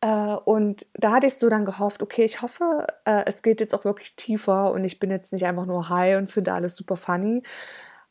Äh, 0.00 0.34
und 0.44 0.86
da 0.94 1.12
hatte 1.12 1.26
ich 1.26 1.34
so 1.34 1.48
dann 1.48 1.64
gehofft, 1.64 2.02
okay, 2.02 2.24
ich 2.24 2.42
hoffe, 2.42 2.86
äh, 3.04 3.24
es 3.26 3.42
geht 3.42 3.60
jetzt 3.60 3.74
auch 3.74 3.84
wirklich 3.84 4.16
tiefer 4.16 4.72
und 4.72 4.84
ich 4.84 4.98
bin 4.98 5.10
jetzt 5.10 5.32
nicht 5.32 5.44
einfach 5.46 5.66
nur 5.66 5.88
high 5.88 6.18
und 6.18 6.30
finde 6.30 6.52
alles 6.52 6.76
super 6.76 6.96
funny. 6.96 7.42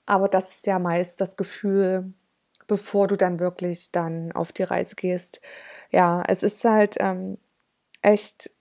Aber 0.06 0.28
das 0.30 0.52
ist 0.58 0.68
ja 0.68 0.80
meist 0.80 1.22
das 1.22 1.38
Gefühl, 1.38 2.14
bevor 2.68 3.08
du 3.08 3.16
dann 3.18 3.40
wirklich 3.40 3.92
dann 3.92 4.32
auf 4.34 4.52
die 4.54 4.64
Reise 4.64 4.96
gehst. 4.96 5.42
Ja, 5.92 6.24
es 6.28 6.44
ist 6.44 6.64
halt 6.66 6.98
ähm, 7.00 7.38
echt, 8.02 8.52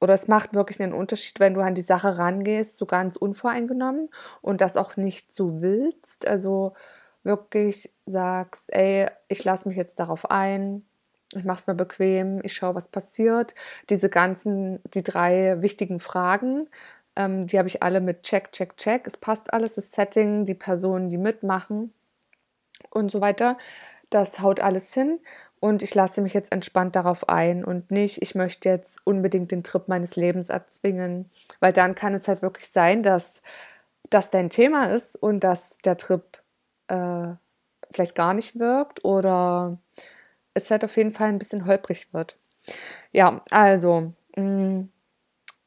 oder 0.00 0.14
es 0.14 0.28
macht 0.28 0.54
wirklich 0.54 0.80
einen 0.80 0.92
Unterschied, 0.92 1.40
wenn 1.40 1.54
du 1.54 1.60
an 1.60 1.74
die 1.74 1.82
Sache 1.82 2.18
rangehst, 2.18 2.76
so 2.76 2.86
ganz 2.86 3.16
unvoreingenommen 3.16 4.10
und 4.42 4.60
das 4.60 4.76
auch 4.76 4.96
nicht 4.96 5.32
so 5.32 5.60
willst. 5.60 6.26
Also 6.26 6.74
wirklich 7.24 7.92
sagst, 8.06 8.72
ey, 8.72 9.08
ich 9.28 9.44
lasse 9.44 9.68
mich 9.68 9.76
jetzt 9.76 9.98
darauf 10.00 10.30
ein, 10.30 10.84
ich 11.34 11.44
mache 11.44 11.60
es 11.60 11.66
mir 11.66 11.74
bequem, 11.74 12.40
ich 12.42 12.54
schaue, 12.54 12.74
was 12.74 12.88
passiert. 12.88 13.54
Diese 13.90 14.08
ganzen, 14.08 14.80
die 14.94 15.02
drei 15.02 15.60
wichtigen 15.60 15.98
Fragen, 16.00 16.68
ähm, 17.16 17.46
die 17.46 17.58
habe 17.58 17.68
ich 17.68 17.82
alle 17.82 18.00
mit 18.00 18.22
Check, 18.22 18.52
Check, 18.52 18.76
Check. 18.76 19.06
Es 19.06 19.16
passt 19.16 19.52
alles, 19.52 19.74
das 19.74 19.92
Setting, 19.92 20.44
die 20.44 20.54
Personen, 20.54 21.08
die 21.08 21.18
mitmachen 21.18 21.92
und 22.90 23.10
so 23.10 23.20
weiter. 23.20 23.58
Das 24.10 24.40
haut 24.40 24.60
alles 24.60 24.94
hin 24.94 25.20
und 25.60 25.82
ich 25.82 25.94
lasse 25.94 26.20
mich 26.20 26.34
jetzt 26.34 26.52
entspannt 26.52 26.96
darauf 26.96 27.28
ein 27.28 27.64
und 27.64 27.90
nicht, 27.90 28.22
ich 28.22 28.34
möchte 28.34 28.68
jetzt 28.68 29.00
unbedingt 29.04 29.50
den 29.50 29.62
Trip 29.62 29.88
meines 29.88 30.16
Lebens 30.16 30.48
erzwingen, 30.48 31.30
weil 31.60 31.72
dann 31.72 31.94
kann 31.94 32.14
es 32.14 32.28
halt 32.28 32.42
wirklich 32.42 32.68
sein, 32.68 33.02
dass 33.02 33.42
das 34.10 34.30
dein 34.30 34.50
Thema 34.50 34.86
ist 34.86 35.16
und 35.16 35.40
dass 35.44 35.78
der 35.78 35.96
Trip 35.96 36.24
äh, 36.88 37.34
vielleicht 37.90 38.14
gar 38.14 38.34
nicht 38.34 38.58
wirkt 38.58 39.04
oder 39.04 39.78
es 40.54 40.70
halt 40.70 40.84
auf 40.84 40.96
jeden 40.96 41.12
Fall 41.12 41.28
ein 41.28 41.38
bisschen 41.38 41.66
holprig 41.66 42.12
wird. 42.12 42.38
Ja, 43.12 43.42
also, 43.50 44.12
mm, 44.36 44.84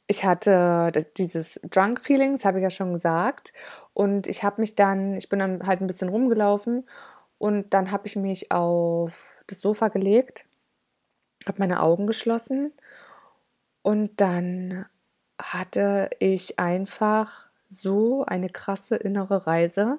ich 0.08 0.26
hatte 0.26 0.92
dieses 1.18 1.60
Drunk 1.64 2.02
Feelings, 2.02 2.44
habe 2.44 2.60
ich 2.60 2.64
ja 2.64 2.70
schon 2.70 2.92
gesagt. 2.94 3.54
Und 3.94 4.28
ich 4.28 4.44
habe 4.44 4.62
mich 4.62 4.76
dann, 4.76 5.16
ich 5.16 5.30
bin 5.30 5.40
dann 5.40 5.66
halt 5.66 5.82
ein 5.82 5.88
bisschen 5.88 6.10
rumgelaufen 6.10 6.86
und 7.42 7.74
dann 7.74 7.90
habe 7.90 8.06
ich 8.06 8.16
mich 8.16 8.52
auf 8.52 9.44
das 9.48 9.62
Sofa 9.62 9.88
gelegt, 9.88 10.46
habe 11.48 11.58
meine 11.58 11.82
Augen 11.82 12.06
geschlossen 12.06 12.72
und 13.82 14.22
dann 14.22 14.86
hatte 15.42 16.12
ich 16.20 16.60
einfach 16.60 17.48
so 17.68 18.24
eine 18.26 18.50
krasse 18.50 18.96
innere 18.96 19.48
Reise, 19.48 19.98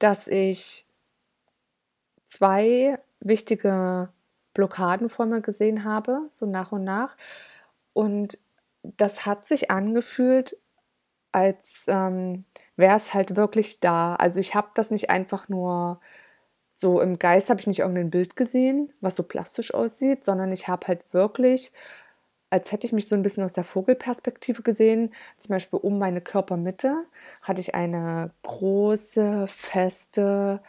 dass 0.00 0.26
ich 0.26 0.84
zwei 2.24 2.98
wichtige 3.20 4.08
Blockaden 4.52 5.08
vor 5.08 5.26
mir 5.26 5.42
gesehen 5.42 5.84
habe, 5.84 6.26
so 6.32 6.44
nach 6.44 6.72
und 6.72 6.82
nach. 6.82 7.16
Und 7.92 8.36
das 8.82 9.26
hat 9.26 9.46
sich 9.46 9.70
angefühlt, 9.70 10.56
als 11.30 11.84
ähm, 11.86 12.46
wäre 12.74 12.96
es 12.96 13.14
halt 13.14 13.36
wirklich 13.36 13.78
da. 13.78 14.16
Also 14.16 14.40
ich 14.40 14.56
habe 14.56 14.70
das 14.74 14.90
nicht 14.90 15.08
einfach 15.08 15.48
nur 15.48 16.00
so 16.74 17.00
im 17.00 17.18
Geist, 17.18 17.48
habe 17.48 17.60
ich 17.60 17.66
nicht 17.66 17.78
irgendein 17.78 18.10
Bild 18.10 18.36
gesehen, 18.36 18.92
was 19.00 19.14
so 19.14 19.22
plastisch 19.22 19.72
aussieht, 19.72 20.24
sondern 20.24 20.52
ich 20.52 20.68
habe 20.68 20.88
halt 20.88 21.14
wirklich 21.14 21.72
als 22.54 22.70
hätte 22.70 22.86
ich 22.86 22.92
mich 22.92 23.08
so 23.08 23.16
ein 23.16 23.22
bisschen 23.22 23.42
aus 23.42 23.52
der 23.52 23.64
Vogelperspektive 23.64 24.62
gesehen. 24.62 25.12
Zum 25.38 25.48
Beispiel 25.48 25.80
um 25.80 25.98
meine 25.98 26.20
Körpermitte 26.20 27.04
hatte 27.42 27.60
ich 27.60 27.74
eine 27.74 28.30
große, 28.44 29.46
feste, 29.48 30.62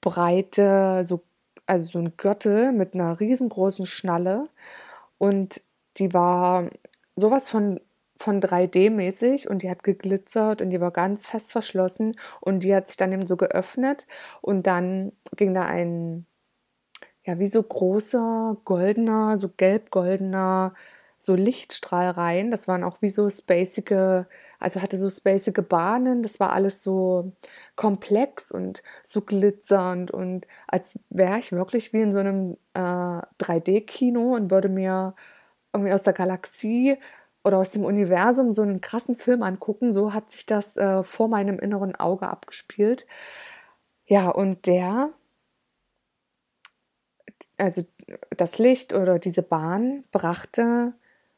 breite, 0.00 1.04
so, 1.04 1.22
also 1.66 1.86
so 1.86 1.98
ein 1.98 2.16
Gürtel 2.16 2.72
mit 2.72 2.94
einer 2.94 3.20
riesengroßen 3.20 3.84
Schnalle. 3.84 4.48
Und 5.18 5.60
die 5.98 6.14
war 6.14 6.70
sowas 7.14 7.50
von, 7.50 7.78
von 8.16 8.40
3D-mäßig 8.40 9.48
und 9.48 9.62
die 9.62 9.70
hat 9.70 9.82
geglitzert 9.82 10.62
und 10.62 10.70
die 10.70 10.80
war 10.80 10.90
ganz 10.90 11.26
fest 11.26 11.52
verschlossen 11.52 12.16
und 12.40 12.64
die 12.64 12.74
hat 12.74 12.86
sich 12.86 12.96
dann 12.96 13.12
eben 13.12 13.26
so 13.26 13.36
geöffnet 13.36 14.06
und 14.40 14.66
dann 14.66 15.12
ging 15.36 15.54
da 15.54 15.64
ein 15.66 16.26
ja, 17.26 17.38
wie 17.40 17.46
so 17.46 17.62
großer, 17.62 18.56
goldener, 18.64 19.36
so 19.36 19.48
gelb-goldener, 19.48 20.74
so 21.18 21.34
Lichtstrahl 21.34 22.10
rein. 22.10 22.50
Das 22.50 22.68
waren 22.68 22.84
auch 22.84 23.02
wie 23.02 23.08
so 23.08 23.28
spacige, 23.28 24.26
also 24.60 24.80
hatte 24.80 24.96
so 24.96 25.10
spacige 25.10 25.62
Bahnen. 25.62 26.22
Das 26.22 26.38
war 26.40 26.52
alles 26.52 26.82
so 26.82 27.32
komplex 27.74 28.52
und 28.52 28.82
so 29.02 29.22
glitzernd 29.22 30.10
und 30.12 30.46
als 30.68 30.98
wäre 31.10 31.38
ich 31.38 31.52
wirklich 31.52 31.92
wie 31.92 32.02
in 32.02 32.12
so 32.12 32.20
einem 32.20 32.56
äh, 32.74 32.78
3D-Kino 32.80 34.34
und 34.36 34.50
würde 34.50 34.68
mir 34.68 35.14
irgendwie 35.72 35.92
aus 35.92 36.04
der 36.04 36.12
Galaxie 36.12 36.96
oder 37.46 37.58
aus 37.58 37.70
dem 37.70 37.84
Universum 37.84 38.52
so 38.52 38.62
einen 38.62 38.80
krassen 38.80 39.14
Film 39.14 39.42
angucken. 39.42 39.92
So 39.92 40.12
hat 40.12 40.30
sich 40.30 40.46
das 40.46 40.76
äh, 40.76 41.04
vor 41.04 41.28
meinem 41.28 41.58
inneren 41.58 41.94
Auge 41.94 42.28
abgespielt. 42.28 43.06
Ja, 44.06 44.28
und 44.30 44.66
der 44.66 45.10
also 47.58 47.82
das 48.36 48.58
Licht 48.58 48.94
oder 48.94 49.18
diese 49.18 49.42
Bahn 49.42 50.04
brachte 50.12 50.94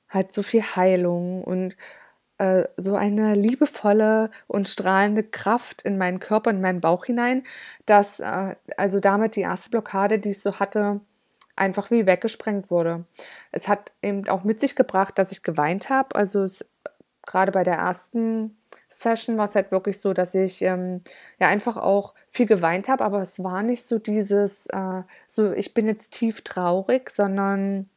halt 0.08 0.32
so 0.32 0.42
viel 0.42 0.62
Heilung 0.62 1.44
und 1.44 1.76
äh, 2.38 2.64
so 2.76 2.94
eine 2.94 3.34
liebevolle 3.34 4.30
und 4.46 4.68
strahlende 4.68 5.24
Kraft 5.24 5.82
in 5.82 5.98
meinen 5.98 6.20
Körper, 6.20 6.50
in 6.50 6.60
meinen 6.60 6.80
Bauch 6.80 7.04
hinein, 7.04 7.44
dass 7.86 8.20
äh, 8.20 8.56
also 8.76 9.00
damit 9.00 9.36
die 9.36 9.42
erste 9.42 9.70
Blockade, 9.70 10.18
die 10.18 10.30
ich 10.30 10.40
so 10.40 10.58
hatte, 10.58 11.00
einfach 11.58 11.90
wie 11.90 12.06
weggesprengt 12.06 12.70
wurde. 12.70 13.04
Es 13.52 13.68
hat 13.68 13.92
eben 14.02 14.28
auch 14.28 14.44
mit 14.44 14.60
sich 14.60 14.76
gebracht, 14.76 15.18
dass 15.18 15.32
ich 15.32 15.42
geweint 15.42 15.90
habe. 15.90 16.14
Also 16.14 16.42
es, 16.42 16.64
gerade 17.26 17.52
bei 17.52 17.64
der 17.64 17.76
ersten 17.76 18.56
Session 18.88 19.36
war 19.36 19.44
es 19.44 19.54
halt 19.54 19.70
wirklich 19.70 20.00
so, 20.00 20.12
dass 20.12 20.34
ich 20.34 20.62
ähm, 20.62 21.02
ja 21.38 21.48
einfach 21.48 21.76
auch 21.76 22.14
viel 22.26 22.46
geweint 22.46 22.88
habe, 22.88 23.04
aber 23.04 23.20
es 23.20 23.42
war 23.42 23.62
nicht 23.62 23.84
so 23.84 23.98
dieses, 23.98 24.66
äh, 24.68 25.02
so 25.26 25.52
ich 25.52 25.74
bin 25.74 25.86
jetzt 25.86 26.14
tief 26.14 26.42
traurig, 26.42 27.10
sondern 27.10 27.88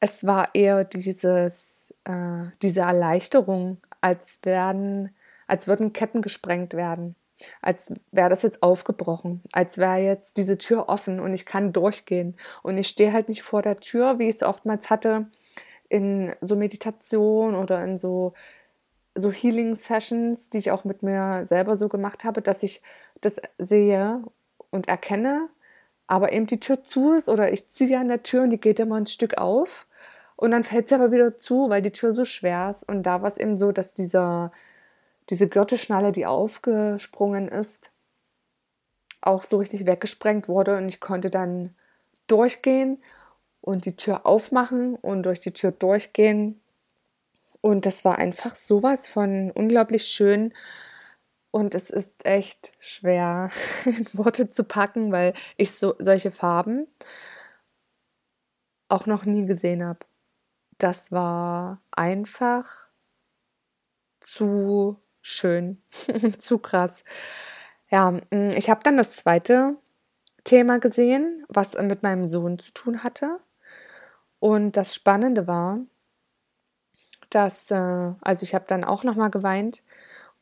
es 0.00 0.26
war 0.26 0.54
eher 0.54 0.84
dieses, 0.84 1.94
äh, 2.04 2.44
diese 2.62 2.80
Erleichterung, 2.80 3.78
als 4.00 4.40
werden, 4.44 5.14
als 5.46 5.66
würden 5.66 5.92
Ketten 5.92 6.22
gesprengt 6.22 6.74
werden, 6.74 7.16
als 7.62 7.94
wäre 8.12 8.28
das 8.30 8.42
jetzt 8.42 8.62
aufgebrochen, 8.62 9.42
als 9.52 9.78
wäre 9.78 9.98
jetzt 9.98 10.36
diese 10.36 10.58
Tür 10.58 10.88
offen 10.88 11.20
und 11.20 11.32
ich 11.32 11.46
kann 11.46 11.72
durchgehen. 11.72 12.36
Und 12.62 12.78
ich 12.78 12.88
stehe 12.88 13.12
halt 13.12 13.28
nicht 13.28 13.42
vor 13.42 13.62
der 13.62 13.80
Tür, 13.80 14.18
wie 14.18 14.28
ich 14.28 14.36
es 14.36 14.42
oftmals 14.42 14.90
hatte 14.90 15.26
in 15.88 16.34
so 16.40 16.56
Meditation 16.56 17.54
oder 17.54 17.82
in 17.84 17.98
so 17.98 18.34
so 19.16 19.32
Healing-Sessions, 19.32 20.50
die 20.50 20.58
ich 20.58 20.70
auch 20.70 20.84
mit 20.84 21.02
mir 21.02 21.44
selber 21.46 21.76
so 21.76 21.88
gemacht 21.88 22.24
habe, 22.24 22.42
dass 22.42 22.62
ich 22.62 22.80
das 23.20 23.40
sehe 23.58 24.22
und 24.70 24.88
erkenne, 24.88 25.48
aber 26.06 26.32
eben 26.32 26.46
die 26.46 26.60
Tür 26.60 26.82
zu 26.84 27.12
ist 27.12 27.28
oder 27.28 27.52
ich 27.52 27.70
ziehe 27.70 27.98
an 27.98 28.08
der 28.08 28.22
Tür 28.22 28.42
und 28.42 28.50
die 28.50 28.60
geht 28.60 28.80
immer 28.80 28.96
ein 28.96 29.06
Stück 29.06 29.38
auf. 29.38 29.86
Und 30.36 30.52
dann 30.52 30.64
fällt 30.64 30.88
sie 30.88 30.94
aber 30.94 31.12
wieder 31.12 31.36
zu, 31.36 31.68
weil 31.68 31.82
die 31.82 31.92
Tür 31.92 32.12
so 32.12 32.24
schwer 32.24 32.70
ist. 32.70 32.88
Und 32.88 33.02
da 33.02 33.20
war 33.20 33.28
es 33.28 33.36
eben 33.36 33.58
so, 33.58 33.72
dass 33.72 33.92
dieser, 33.92 34.52
diese 35.30 35.48
Gürtelschnalle, 35.48 36.12
die 36.12 36.26
aufgesprungen 36.26 37.48
ist, 37.48 37.92
auch 39.22 39.44
so 39.44 39.58
richtig 39.58 39.86
weggesprengt 39.86 40.48
wurde 40.48 40.76
und 40.76 40.88
ich 40.88 41.00
konnte 41.00 41.30
dann 41.30 41.74
durchgehen 42.26 43.02
und 43.60 43.84
die 43.84 43.96
Tür 43.96 44.26
aufmachen 44.26 44.96
und 44.96 45.24
durch 45.24 45.40
die 45.40 45.52
Tür 45.52 45.72
durchgehen 45.72 46.60
und 47.60 47.86
das 47.86 48.04
war 48.04 48.18
einfach 48.18 48.54
sowas 48.54 49.06
von 49.06 49.50
unglaublich 49.50 50.06
schön. 50.06 50.54
Und 51.50 51.74
es 51.74 51.90
ist 51.90 52.24
echt 52.24 52.72
schwer 52.78 53.50
in 53.84 54.06
Worte 54.14 54.50
zu 54.50 54.64
packen, 54.64 55.12
weil 55.12 55.34
ich 55.56 55.72
so, 55.72 55.94
solche 55.98 56.30
Farben 56.30 56.86
auch 58.88 59.06
noch 59.06 59.24
nie 59.24 59.46
gesehen 59.46 59.84
habe. 59.84 60.00
Das 60.78 61.12
war 61.12 61.82
einfach 61.90 62.86
zu 64.20 64.96
schön, 65.22 65.82
zu 66.38 66.58
krass. 66.58 67.04
Ja, 67.90 68.12
mm, 68.12 68.50
ich 68.56 68.70
habe 68.70 68.82
dann 68.82 68.96
das 68.96 69.16
zweite 69.16 69.76
Thema 70.44 70.78
gesehen, 70.78 71.44
was 71.48 71.74
mit 71.80 72.02
meinem 72.02 72.24
Sohn 72.24 72.58
zu 72.58 72.72
tun 72.72 73.02
hatte. 73.04 73.40
Und 74.38 74.76
das 74.76 74.94
Spannende 74.94 75.46
war, 75.46 75.80
dass, 77.30 77.70
äh, 77.70 77.74
also 78.20 78.42
ich 78.42 78.54
habe 78.54 78.64
dann 78.68 78.84
auch 78.84 79.04
nochmal 79.04 79.30
geweint 79.30 79.82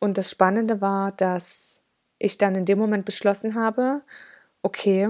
und 0.01 0.19
das 0.19 0.31
Spannende 0.31 0.81
war, 0.81 1.13
dass 1.13 1.81
ich 2.19 2.39
dann 2.39 2.55
in 2.55 2.65
dem 2.65 2.79
Moment 2.79 3.05
beschlossen 3.05 3.55
habe, 3.55 4.03
okay, 4.63 5.09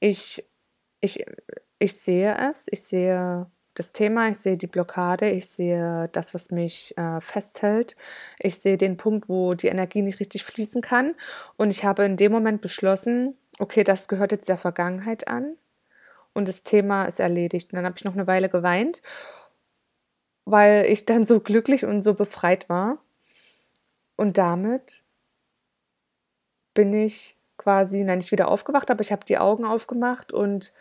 ich, 0.00 0.44
ich, 1.00 1.24
ich 1.78 1.96
sehe 1.96 2.36
es, 2.50 2.68
ich 2.70 2.82
sehe 2.82 3.50
das 3.76 3.92
Thema, 3.92 4.28
ich 4.28 4.38
sehe 4.38 4.56
die 4.56 4.66
Blockade, 4.66 5.30
ich 5.30 5.48
sehe 5.48 6.08
das, 6.12 6.34
was 6.34 6.50
mich 6.50 6.96
äh, 6.98 7.20
festhält, 7.20 7.96
ich 8.38 8.58
sehe 8.58 8.76
den 8.76 8.96
Punkt, 8.96 9.28
wo 9.28 9.54
die 9.54 9.68
Energie 9.68 10.02
nicht 10.02 10.18
richtig 10.18 10.44
fließen 10.44 10.82
kann 10.82 11.14
und 11.56 11.70
ich 11.70 11.84
habe 11.84 12.04
in 12.04 12.16
dem 12.16 12.32
Moment 12.32 12.60
beschlossen, 12.60 13.36
okay, 13.58 13.84
das 13.84 14.08
gehört 14.08 14.32
jetzt 14.32 14.48
der 14.48 14.58
Vergangenheit 14.58 15.28
an 15.28 15.56
und 16.34 16.48
das 16.48 16.62
Thema 16.64 17.04
ist 17.06 17.20
erledigt. 17.20 17.72
Und 17.72 17.76
dann 17.76 17.86
habe 17.86 17.96
ich 17.96 18.04
noch 18.04 18.12
eine 18.14 18.26
Weile 18.26 18.48
geweint 18.48 19.00
weil 20.46 20.86
ich 20.86 21.04
dann 21.04 21.26
so 21.26 21.40
glücklich 21.40 21.84
und 21.84 22.00
so 22.00 22.14
befreit 22.14 22.68
war. 22.70 22.98
Und 24.16 24.38
damit 24.38 25.02
bin 26.72 26.94
ich 26.94 27.36
quasi, 27.58 28.04
nein, 28.04 28.18
nicht 28.18 28.32
wieder 28.32 28.48
aufgewacht, 28.48 28.90
aber 28.90 29.00
ich 29.00 29.12
habe 29.12 29.26
die 29.26 29.38
Augen 29.38 29.64
aufgemacht 29.64 30.32
und 30.32 30.72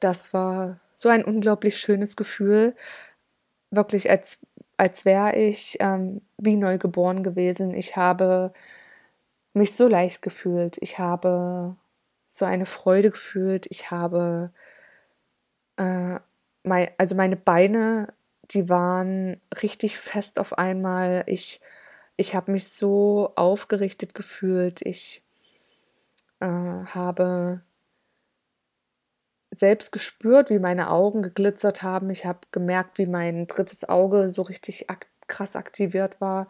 das 0.00 0.32
war 0.32 0.78
so 0.98 1.08
ein 1.08 1.24
unglaublich 1.24 1.78
schönes 1.78 2.16
Gefühl. 2.16 2.74
Wirklich, 3.70 4.10
als, 4.10 4.38
als 4.76 5.04
wäre 5.04 5.36
ich 5.36 5.76
ähm, 5.78 6.22
wie 6.38 6.56
neu 6.56 6.78
geboren 6.78 7.22
gewesen. 7.22 7.72
Ich 7.72 7.94
habe 7.96 8.52
mich 9.52 9.76
so 9.76 9.86
leicht 9.86 10.22
gefühlt. 10.22 10.76
Ich 10.80 10.98
habe 10.98 11.76
so 12.26 12.44
eine 12.44 12.66
Freude 12.66 13.10
gefühlt. 13.10 13.66
Ich 13.70 13.92
habe, 13.92 14.50
äh, 15.76 16.18
mein, 16.64 16.90
also 16.98 17.14
meine 17.14 17.36
Beine 17.36 18.12
die 18.50 18.68
waren 18.68 19.40
richtig 19.62 19.98
fest 19.98 20.38
auf 20.40 20.56
einmal. 20.58 21.22
Ich, 21.26 21.60
ich 22.16 22.34
habe 22.34 22.52
mich 22.52 22.68
so 22.68 23.32
aufgerichtet 23.36 24.14
gefühlt. 24.14 24.80
Ich 24.82 25.22
äh, 26.40 26.46
habe 26.46 27.60
selbst 29.50 29.92
gespürt, 29.92 30.50
wie 30.50 30.58
meine 30.58 30.90
Augen 30.90 31.22
geglitzert 31.22 31.82
haben. 31.82 32.10
Ich 32.10 32.24
habe 32.26 32.40
gemerkt, 32.52 32.98
wie 32.98 33.06
mein 33.06 33.46
drittes 33.46 33.88
Auge 33.88 34.28
so 34.28 34.42
richtig 34.42 34.90
ak 34.90 35.06
krass 35.26 35.56
aktiviert 35.56 36.20
war. 36.20 36.48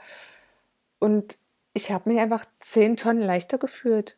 Und 1.01 1.37
ich 1.75 1.91
habe 1.91 2.11
mich 2.11 2.21
einfach 2.21 2.45
zehn 2.61 2.97
Tonnen 2.97 3.23
leichter 3.23 3.59
gefühlt, 3.59 4.17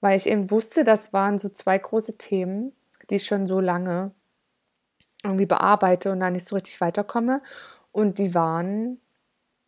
weil 0.00 0.16
ich 0.16 0.26
eben 0.26 0.50
wusste, 0.50 0.84
das 0.84 1.12
waren 1.12 1.38
so 1.38 1.48
zwei 1.48 1.78
große 1.78 2.18
Themen, 2.18 2.72
die 3.10 3.18
schon 3.18 3.46
so 3.46 3.60
lange 3.60 4.12
irgendwie 5.24 5.46
bearbeite 5.46 6.10
und 6.12 6.20
da 6.20 6.30
nicht 6.30 6.46
so 6.46 6.56
richtig 6.56 6.80
weiterkomme. 6.80 7.42
Und 7.92 8.18
die 8.18 8.34
waren, 8.34 9.00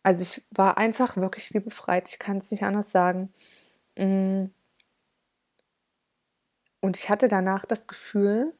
also 0.03 0.21
ich 0.21 0.45
war 0.51 0.77
einfach 0.77 1.15
wirklich 1.17 1.53
wie 1.53 1.59
befreit, 1.59 2.09
ich 2.09 2.19
kann 2.19 2.37
es 2.37 2.51
nicht 2.51 2.63
anders 2.63 2.91
sagen. 2.91 3.33
Und 6.85 6.97
ich 6.97 7.09
hatte 7.09 7.27
danach 7.27 7.65
das 7.65 7.87
Gefühl, 7.87 8.53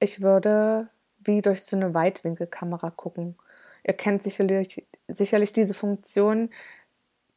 ich 0.00 0.20
würde 0.20 0.88
wie 1.20 1.42
durch 1.42 1.62
so 1.62 1.76
eine 1.76 1.94
Weitwinkelkamera 1.94 2.90
gucken. 2.90 3.36
Ihr 3.84 3.94
kennt 3.94 4.20
sicherlich, 4.20 4.84
sicherlich 5.06 5.52
diese 5.52 5.74
Funktion, 5.74 6.50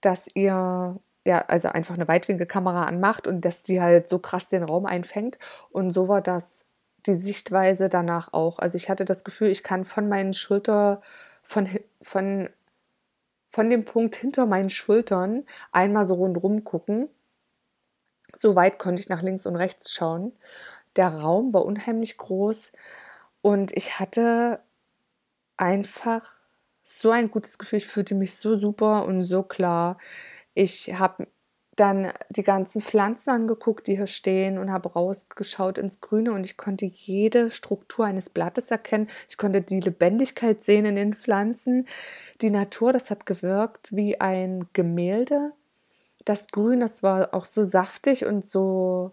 dass 0.02 0.28
ihr 0.34 1.00
ja, 1.26 1.46
also 1.48 1.68
einfach 1.68 1.94
eine 1.94 2.08
Weitwinkelkamera 2.08 2.86
anmacht 2.86 3.28
und 3.28 3.46
dass 3.46 3.62
die 3.62 3.80
halt 3.80 4.10
so 4.10 4.18
krass 4.18 4.50
den 4.50 4.64
Raum 4.64 4.88
einfängt. 4.88 5.38
Und 5.70 5.92
so 5.92 6.08
war 6.08 6.22
das 6.22 6.66
die 7.06 7.14
Sichtweise 7.14 7.88
danach 7.88 8.34
auch. 8.34 8.58
Also 8.58 8.78
ich 8.78 8.90
hatte 8.90 9.06
das 9.06 9.24
Gefühl, 9.24 9.50
ich 9.50 9.62
kann 9.62 9.84
von 9.84 10.10
meinen 10.10 10.34
Schulter, 10.34 11.04
von, 11.44 11.70
von, 12.02 12.50
von 13.50 13.70
dem 13.70 13.86
Punkt 13.86 14.16
hinter 14.16 14.48
meinen 14.48 14.72
Schultern 14.72 15.46
einmal 15.72 16.06
so 16.08 16.16
rundherum 16.16 16.64
gucken. 16.64 17.10
So 18.36 18.56
weit 18.56 18.80
konnte 18.80 19.02
ich 19.02 19.10
nach 19.10 19.22
links 19.22 19.46
und 19.46 19.56
rechts 19.56 19.92
schauen. 19.92 20.34
Der 20.96 21.10
Raum 21.10 21.54
war 21.54 21.66
unheimlich 21.66 22.18
groß 22.18 22.72
Und 23.42 23.76
ich 23.76 24.00
hatte 24.00 24.60
einfach 25.58 26.36
so 26.84 27.12
ein 27.12 27.32
gutes 27.32 27.58
Gefühl. 27.58 27.78
Ich 27.78 27.88
fühlte 27.88 28.16
mich 28.16 28.36
so 28.36 28.56
super 28.56 29.06
und 29.06 29.24
so 29.24 29.44
klar. 29.44 29.98
Ich 30.54 30.94
habe 30.94 31.28
dann 31.76 32.12
die 32.30 32.44
ganzen 32.44 32.82
Pflanzen 32.82 33.30
angeguckt, 33.32 33.88
die 33.88 33.96
hier 33.96 34.08
stehen 34.08 34.58
und 34.58 34.72
habe 34.72 34.92
rausgeschaut 34.92 35.78
ins 35.78 36.02
Grüne 36.02 36.34
und 36.34 36.44
ich 36.44 36.58
konnte 36.58 36.86
jede 36.86 37.50
Struktur 37.50 38.06
eines 38.06 38.30
Blattes 38.30 38.72
erkennen. 38.72 39.08
Ich 39.30 39.38
konnte 39.38 39.62
die 39.62 39.80
Lebendigkeit 39.80 40.64
sehen 40.64 40.86
in 40.86 40.96
den 40.96 41.14
Pflanzen. 41.14 41.88
Die 42.42 42.52
Natur, 42.52 42.94
das 42.94 43.10
hat 43.10 43.26
gewirkt 43.26 43.96
wie 43.96 44.20
ein 44.20 44.68
Gemälde. 44.74 45.54
Das 46.26 46.48
Grün, 46.48 46.80
das 46.80 47.04
war 47.04 47.34
auch 47.34 47.46
so 47.46 47.64
saftig 47.64 48.26
und 48.26 48.48
so, 48.48 49.12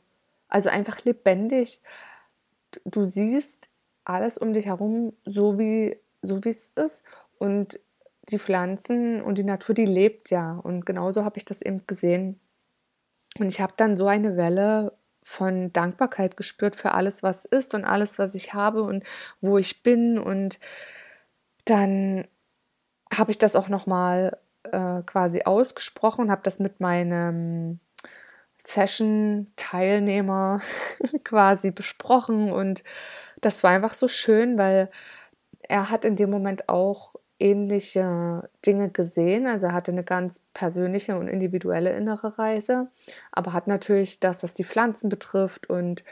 also 0.48 0.68
einfach 0.68 1.04
lebendig. 1.04 1.80
Du 2.84 3.04
siehst 3.04 3.68
alles 4.04 4.38
um 4.38 4.52
dich 4.52 4.66
herum 4.66 5.12
so 5.24 5.58
wie 5.58 5.98
so 6.22 6.40
es 6.44 6.72
ist 6.74 7.04
und 7.38 7.80
die 8.30 8.38
Pflanzen 8.38 9.22
und 9.22 9.38
die 9.38 9.44
Natur, 9.44 9.74
die 9.74 9.86
lebt 9.86 10.30
ja. 10.30 10.58
Und 10.62 10.84
genauso 10.84 11.24
habe 11.24 11.38
ich 11.38 11.44
das 11.44 11.62
eben 11.62 11.86
gesehen. 11.86 12.40
Und 13.38 13.48
ich 13.48 13.60
habe 13.60 13.72
dann 13.76 13.96
so 13.96 14.06
eine 14.06 14.36
Welle 14.36 14.92
von 15.22 15.72
Dankbarkeit 15.72 16.36
gespürt 16.36 16.76
für 16.76 16.92
alles, 16.92 17.22
was 17.22 17.44
ist 17.44 17.74
und 17.74 17.84
alles, 17.84 18.18
was 18.18 18.34
ich 18.34 18.54
habe 18.54 18.82
und 18.82 19.04
wo 19.40 19.58
ich 19.58 19.82
bin. 19.82 20.18
Und 20.18 20.58
dann 21.64 22.26
habe 23.12 23.30
ich 23.30 23.38
das 23.38 23.56
auch 23.56 23.68
nochmal 23.68 24.38
äh, 24.72 25.02
quasi 25.04 25.42
ausgesprochen 25.42 26.30
habe 26.30 26.42
das 26.44 26.58
mit 26.58 26.80
meinem 26.80 27.80
Session-Teilnehmer 28.58 30.60
quasi 31.24 31.70
besprochen. 31.70 32.52
Und 32.52 32.84
das 33.40 33.62
war 33.62 33.70
einfach 33.70 33.94
so 33.94 34.08
schön, 34.08 34.58
weil 34.58 34.90
er 35.62 35.90
hat 35.90 36.04
in 36.04 36.16
dem 36.16 36.30
Moment 36.30 36.68
auch 36.68 37.14
ähnliche 37.38 38.48
Dinge 38.66 38.90
gesehen. 38.90 39.46
Also 39.46 39.66
er 39.66 39.72
hatte 39.72 39.92
eine 39.92 40.04
ganz 40.04 40.40
persönliche 40.54 41.16
und 41.16 41.28
individuelle 41.28 41.96
innere 41.96 42.38
Reise, 42.38 42.88
aber 43.32 43.52
hat 43.52 43.68
natürlich 43.68 44.20
das, 44.20 44.42
was 44.42 44.54
die 44.54 44.64
Pflanzen 44.64 45.08
betrifft 45.08 45.70
und 45.70 46.04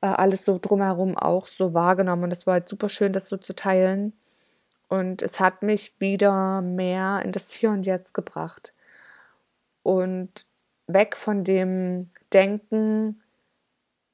äh, 0.00 0.06
alles 0.06 0.44
so 0.44 0.58
drumherum 0.58 1.16
auch 1.16 1.46
so 1.46 1.74
wahrgenommen. 1.74 2.24
Und 2.24 2.32
es 2.32 2.46
war 2.46 2.54
halt 2.54 2.68
super 2.68 2.88
schön, 2.88 3.12
das 3.12 3.28
so 3.28 3.36
zu 3.36 3.54
teilen. 3.54 4.12
Und 4.90 5.22
es 5.22 5.40
hat 5.40 5.62
mich 5.62 5.94
wieder 5.98 6.60
mehr 6.60 7.22
in 7.24 7.32
das 7.32 7.52
Hier 7.52 7.70
und 7.70 7.86
Jetzt 7.86 8.12
gebracht. 8.12 8.74
Und 9.82 10.46
weg 10.86 11.16
von 11.16 11.44
dem 11.44 12.10
Denken, 12.32 13.22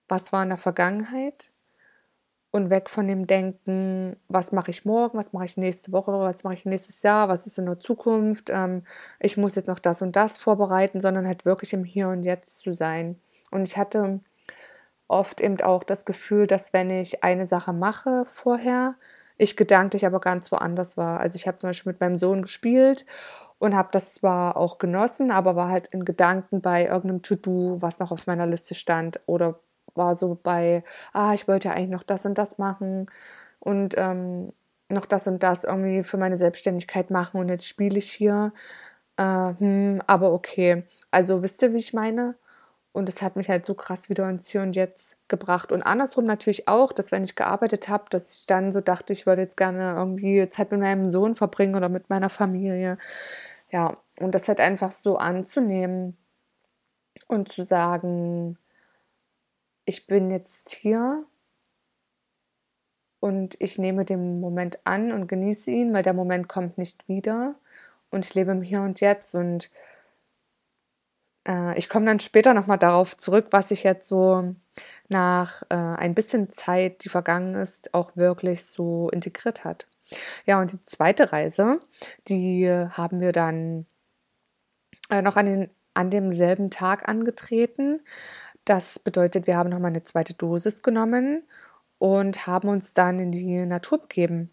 was 0.06 0.32
war 0.32 0.44
in 0.44 0.50
der 0.50 0.58
Vergangenheit, 0.58 1.50
und 2.52 2.70
weg 2.70 2.88
von 2.90 3.06
dem 3.06 3.26
Denken, 3.26 4.16
was 4.28 4.50
mache 4.52 4.70
ich 4.70 4.84
morgen, 4.84 5.18
was 5.18 5.32
mache 5.32 5.44
ich 5.44 5.56
nächste 5.56 5.92
Woche, 5.92 6.12
was 6.12 6.42
mache 6.42 6.54
ich 6.54 6.64
nächstes 6.64 7.02
Jahr, 7.02 7.28
was 7.28 7.46
ist 7.46 7.58
in 7.58 7.66
der 7.66 7.80
Zukunft, 7.80 8.50
ähm, 8.50 8.82
ich 9.20 9.36
muss 9.36 9.54
jetzt 9.56 9.68
noch 9.68 9.78
das 9.78 10.00
und 10.02 10.16
das 10.16 10.38
vorbereiten, 10.38 11.00
sondern 11.00 11.26
halt 11.26 11.44
wirklich 11.44 11.72
im 11.74 11.84
Hier 11.84 12.08
und 12.08 12.22
Jetzt 12.22 12.58
zu 12.58 12.72
sein. 12.72 13.20
Und 13.50 13.68
ich 13.68 13.76
hatte 13.76 14.20
oft 15.06 15.40
eben 15.40 15.60
auch 15.60 15.84
das 15.84 16.04
Gefühl, 16.04 16.46
dass 16.46 16.72
wenn 16.72 16.90
ich 16.90 17.22
eine 17.22 17.46
Sache 17.46 17.72
mache 17.72 18.24
vorher, 18.26 18.94
ich 19.38 19.56
gedanklich 19.56 20.06
aber 20.06 20.20
ganz 20.20 20.50
woanders 20.52 20.96
war. 20.96 21.20
Also 21.20 21.36
ich 21.36 21.46
habe 21.46 21.58
zum 21.58 21.70
Beispiel 21.70 21.92
mit 21.92 22.00
meinem 22.00 22.16
Sohn 22.16 22.42
gespielt 22.42 23.06
und 23.58 23.74
habe 23.74 23.88
das 23.92 24.14
zwar 24.14 24.56
auch 24.56 24.78
genossen, 24.78 25.30
aber 25.30 25.56
war 25.56 25.68
halt 25.68 25.88
in 25.88 26.04
Gedanken 26.04 26.60
bei 26.60 26.86
irgendeinem 26.86 27.22
To-Do, 27.22 27.78
was 27.80 27.98
noch 27.98 28.12
auf 28.12 28.26
meiner 28.26 28.46
Liste 28.46 28.74
stand 28.74 29.20
oder 29.26 29.60
war 29.94 30.14
so 30.14 30.38
bei, 30.42 30.84
ah, 31.12 31.32
ich 31.34 31.48
wollte 31.48 31.68
ja 31.68 31.74
eigentlich 31.74 31.90
noch 31.90 32.02
das 32.02 32.26
und 32.26 32.36
das 32.38 32.58
machen 32.58 33.06
und 33.60 33.94
ähm, 33.96 34.52
noch 34.88 35.06
das 35.06 35.26
und 35.26 35.42
das 35.42 35.64
irgendwie 35.64 36.02
für 36.02 36.18
meine 36.18 36.36
Selbstständigkeit 36.36 37.10
machen 37.10 37.40
und 37.40 37.48
jetzt 37.48 37.66
spiele 37.66 37.98
ich 37.98 38.10
hier. 38.12 38.52
Äh, 39.16 39.54
hm, 39.58 40.02
aber 40.06 40.32
okay. 40.32 40.84
Also 41.10 41.42
wisst 41.42 41.62
ihr, 41.62 41.72
wie 41.74 41.78
ich 41.78 41.94
meine? 41.94 42.36
Und 42.96 43.10
es 43.10 43.20
hat 43.20 43.36
mich 43.36 43.50
halt 43.50 43.66
so 43.66 43.74
krass 43.74 44.08
wieder 44.08 44.26
ins 44.30 44.48
Hier 44.48 44.62
und 44.62 44.74
Jetzt 44.74 45.18
gebracht. 45.28 45.70
Und 45.70 45.82
andersrum 45.82 46.24
natürlich 46.24 46.66
auch, 46.66 46.94
dass 46.94 47.12
wenn 47.12 47.24
ich 47.24 47.36
gearbeitet 47.36 47.90
habe, 47.90 48.06
dass 48.08 48.32
ich 48.32 48.46
dann 48.46 48.72
so 48.72 48.80
dachte, 48.80 49.12
ich 49.12 49.26
würde 49.26 49.42
jetzt 49.42 49.58
gerne 49.58 49.94
irgendwie 49.94 50.48
Zeit 50.48 50.70
mit 50.70 50.80
meinem 50.80 51.10
Sohn 51.10 51.34
verbringen 51.34 51.76
oder 51.76 51.90
mit 51.90 52.08
meiner 52.08 52.30
Familie. 52.30 52.96
Ja, 53.70 53.98
und 54.18 54.34
das 54.34 54.48
halt 54.48 54.60
einfach 54.60 54.92
so 54.92 55.18
anzunehmen 55.18 56.16
und 57.26 57.50
zu 57.50 57.64
sagen, 57.64 58.56
ich 59.84 60.06
bin 60.06 60.30
jetzt 60.30 60.70
hier 60.70 61.22
und 63.20 63.60
ich 63.60 63.76
nehme 63.76 64.06
den 64.06 64.40
Moment 64.40 64.78
an 64.84 65.12
und 65.12 65.26
genieße 65.26 65.70
ihn, 65.70 65.92
weil 65.92 66.02
der 66.02 66.14
Moment 66.14 66.48
kommt 66.48 66.78
nicht 66.78 67.06
wieder 67.10 67.56
und 68.08 68.24
ich 68.24 68.32
lebe 68.32 68.52
im 68.52 68.62
Hier 68.62 68.80
und 68.80 69.00
Jetzt 69.00 69.34
und 69.34 69.70
äh, 71.46 71.78
ich 71.78 71.88
komme 71.88 72.06
dann 72.06 72.20
später 72.20 72.54
nochmal 72.54 72.78
darauf 72.78 73.16
zurück, 73.16 73.48
was 73.50 73.68
sich 73.68 73.82
jetzt 73.82 74.08
so 74.08 74.54
nach 75.08 75.62
äh, 75.70 75.74
ein 75.74 76.14
bisschen 76.14 76.50
Zeit, 76.50 77.04
die 77.04 77.08
vergangen 77.08 77.54
ist, 77.54 77.94
auch 77.94 78.16
wirklich 78.16 78.64
so 78.66 79.08
integriert 79.10 79.64
hat. 79.64 79.86
Ja, 80.44 80.60
und 80.60 80.72
die 80.72 80.82
zweite 80.82 81.32
Reise, 81.32 81.80
die 82.28 82.68
haben 82.68 83.20
wir 83.20 83.32
dann 83.32 83.86
äh, 85.10 85.22
noch 85.22 85.36
an, 85.36 85.46
den, 85.46 85.70
an 85.94 86.10
demselben 86.10 86.70
Tag 86.70 87.08
angetreten. 87.08 88.02
Das 88.64 88.98
bedeutet, 88.98 89.46
wir 89.46 89.56
haben 89.56 89.70
nochmal 89.70 89.90
eine 89.90 90.02
zweite 90.02 90.34
Dosis 90.34 90.82
genommen 90.82 91.44
und 91.98 92.46
haben 92.46 92.68
uns 92.68 92.94
dann 92.94 93.18
in 93.18 93.32
die 93.32 93.64
Natur 93.66 93.98
begeben. 93.98 94.50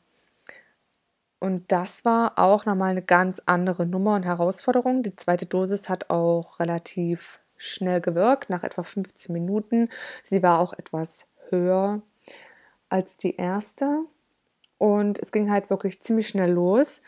Und 1.44 1.74
das 1.74 2.06
war 2.06 2.40
auch 2.40 2.66
nochmal 2.66 2.92
eine 2.92 3.02
ganz 3.02 3.42
andere 3.46 3.86
Nummer 3.86 4.16
und 4.16 4.24
Herausforderung. 4.24 5.04
Die 5.04 5.14
zweite 5.18 5.46
Dosis 5.46 5.90
hat 5.90 6.10
auch 6.10 6.58
relativ 6.62 7.42
schnell 7.58 8.00
gewirkt, 8.00 8.50
nach 8.50 8.64
etwa 8.64 8.82
15 8.82 9.34
Minuten. 9.34 9.90
Sie 10.24 10.42
war 10.42 10.60
auch 10.60 10.72
etwas 10.72 11.28
höher 11.50 12.02
als 12.88 13.18
die 13.18 13.36
erste. 13.36 14.06
Und 14.78 15.20
es 15.20 15.34
ging 15.34 15.52
halt 15.52 15.70
wirklich 15.70 16.02
ziemlich 16.02 16.30
schnell 16.30 16.50
los. 16.50 17.02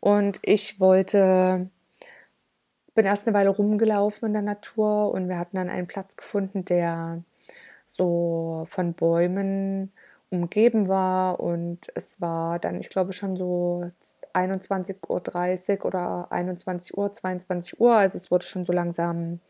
Und 0.00 0.40
ich 0.42 0.80
wollte 0.80 1.70
bin 2.96 3.06
erst 3.06 3.28
eine 3.28 3.38
Weile 3.38 3.50
rumgelaufen 3.50 4.26
in 4.26 4.32
der 4.32 4.42
Natur 4.42 5.12
und 5.12 5.28
wir 5.28 5.38
hatten 5.38 5.54
dann 5.54 5.70
einen 5.70 5.86
Platz 5.86 6.16
gefunden, 6.16 6.64
der 6.64 7.22
so 7.86 8.64
von 8.66 8.94
Bäumen 8.94 9.92
umgeben 10.30 10.88
war 10.88 11.40
und 11.40 11.88
es 11.94 12.20
war 12.20 12.58
dann, 12.58 12.80
ich 12.80 12.90
glaube, 12.90 13.12
schon 13.12 13.36
so 13.36 13.90
21.30 14.34 15.80
Uhr 15.80 15.86
oder 15.86 16.30
21 16.30 16.96
Uhr, 16.96 17.12
22 17.12 17.80
Uhr, 17.80 17.94
also 17.94 18.16
es 18.16 18.30
wurde 18.30 18.46
schon 18.46 18.64
so 18.64 18.72
langsam 18.72 19.40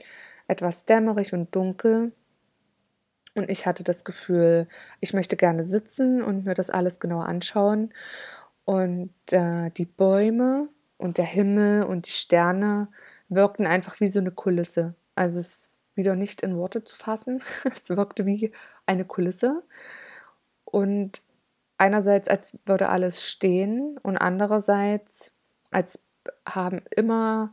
etwas 0.46 0.84
dämmerig 0.86 1.32
und 1.32 1.54
dunkel. 1.54 2.12
Und 3.34 3.50
ich 3.50 3.66
hatte 3.66 3.84
das 3.84 4.04
Gefühl, 4.04 4.66
ich 5.00 5.14
möchte 5.14 5.36
gerne 5.36 5.62
sitzen 5.62 6.22
und 6.22 6.44
mir 6.44 6.54
das 6.54 6.70
alles 6.70 6.98
genau 6.98 7.20
anschauen. 7.20 7.92
Und 8.64 9.12
äh, 9.30 9.70
die 9.70 9.84
Bäume 9.84 10.68
und 10.96 11.18
der 11.18 11.24
Himmel 11.24 11.84
und 11.84 12.06
die 12.06 12.12
Sterne 12.12 12.88
wirkten 13.28 13.66
einfach 13.66 14.00
wie 14.00 14.08
so 14.08 14.18
eine 14.18 14.32
Kulisse. 14.32 14.94
Also 15.14 15.38
es 15.38 15.46
ist 15.46 15.72
wieder 15.94 16.16
nicht 16.16 16.42
in 16.42 16.56
Worte 16.56 16.82
zu 16.84 16.96
fassen. 16.96 17.42
es 17.72 17.88
wirkte 17.90 18.26
wie 18.26 18.52
eine 18.86 19.04
Kulisse. 19.04 19.62
Und 20.70 21.22
einerseits, 21.78 22.28
als 22.28 22.58
würde 22.66 22.88
alles 22.88 23.24
stehen 23.24 23.98
und 24.02 24.16
andererseits, 24.16 25.32
als 25.70 26.04
haben 26.46 26.82
immer 26.94 27.52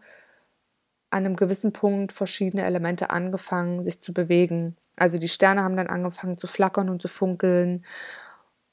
an 1.09 1.25
einem 1.25 1.35
gewissen 1.35 1.71
Punkt 1.71 2.11
verschiedene 2.11 2.65
Elemente 2.65 3.09
angefangen, 3.09 3.83
sich 3.83 4.01
zu 4.01 4.13
bewegen. 4.13 4.75
Also 4.97 5.17
die 5.17 5.29
Sterne 5.29 5.63
haben 5.63 5.77
dann 5.77 5.87
angefangen 5.87 6.37
zu 6.37 6.47
flackern 6.47 6.89
und 6.89 7.01
zu 7.01 7.07
funkeln 7.07 7.85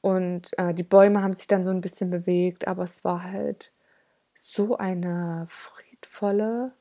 und 0.00 0.56
äh, 0.58 0.74
die 0.74 0.82
Bäume 0.82 1.22
haben 1.22 1.34
sich 1.34 1.46
dann 1.46 1.64
so 1.64 1.70
ein 1.70 1.80
bisschen 1.80 2.10
bewegt, 2.10 2.66
aber 2.66 2.82
es 2.84 3.04
war 3.04 3.22
halt 3.22 3.72
so 4.34 4.76
eine 4.76 5.46
friedvolle, 5.48 6.72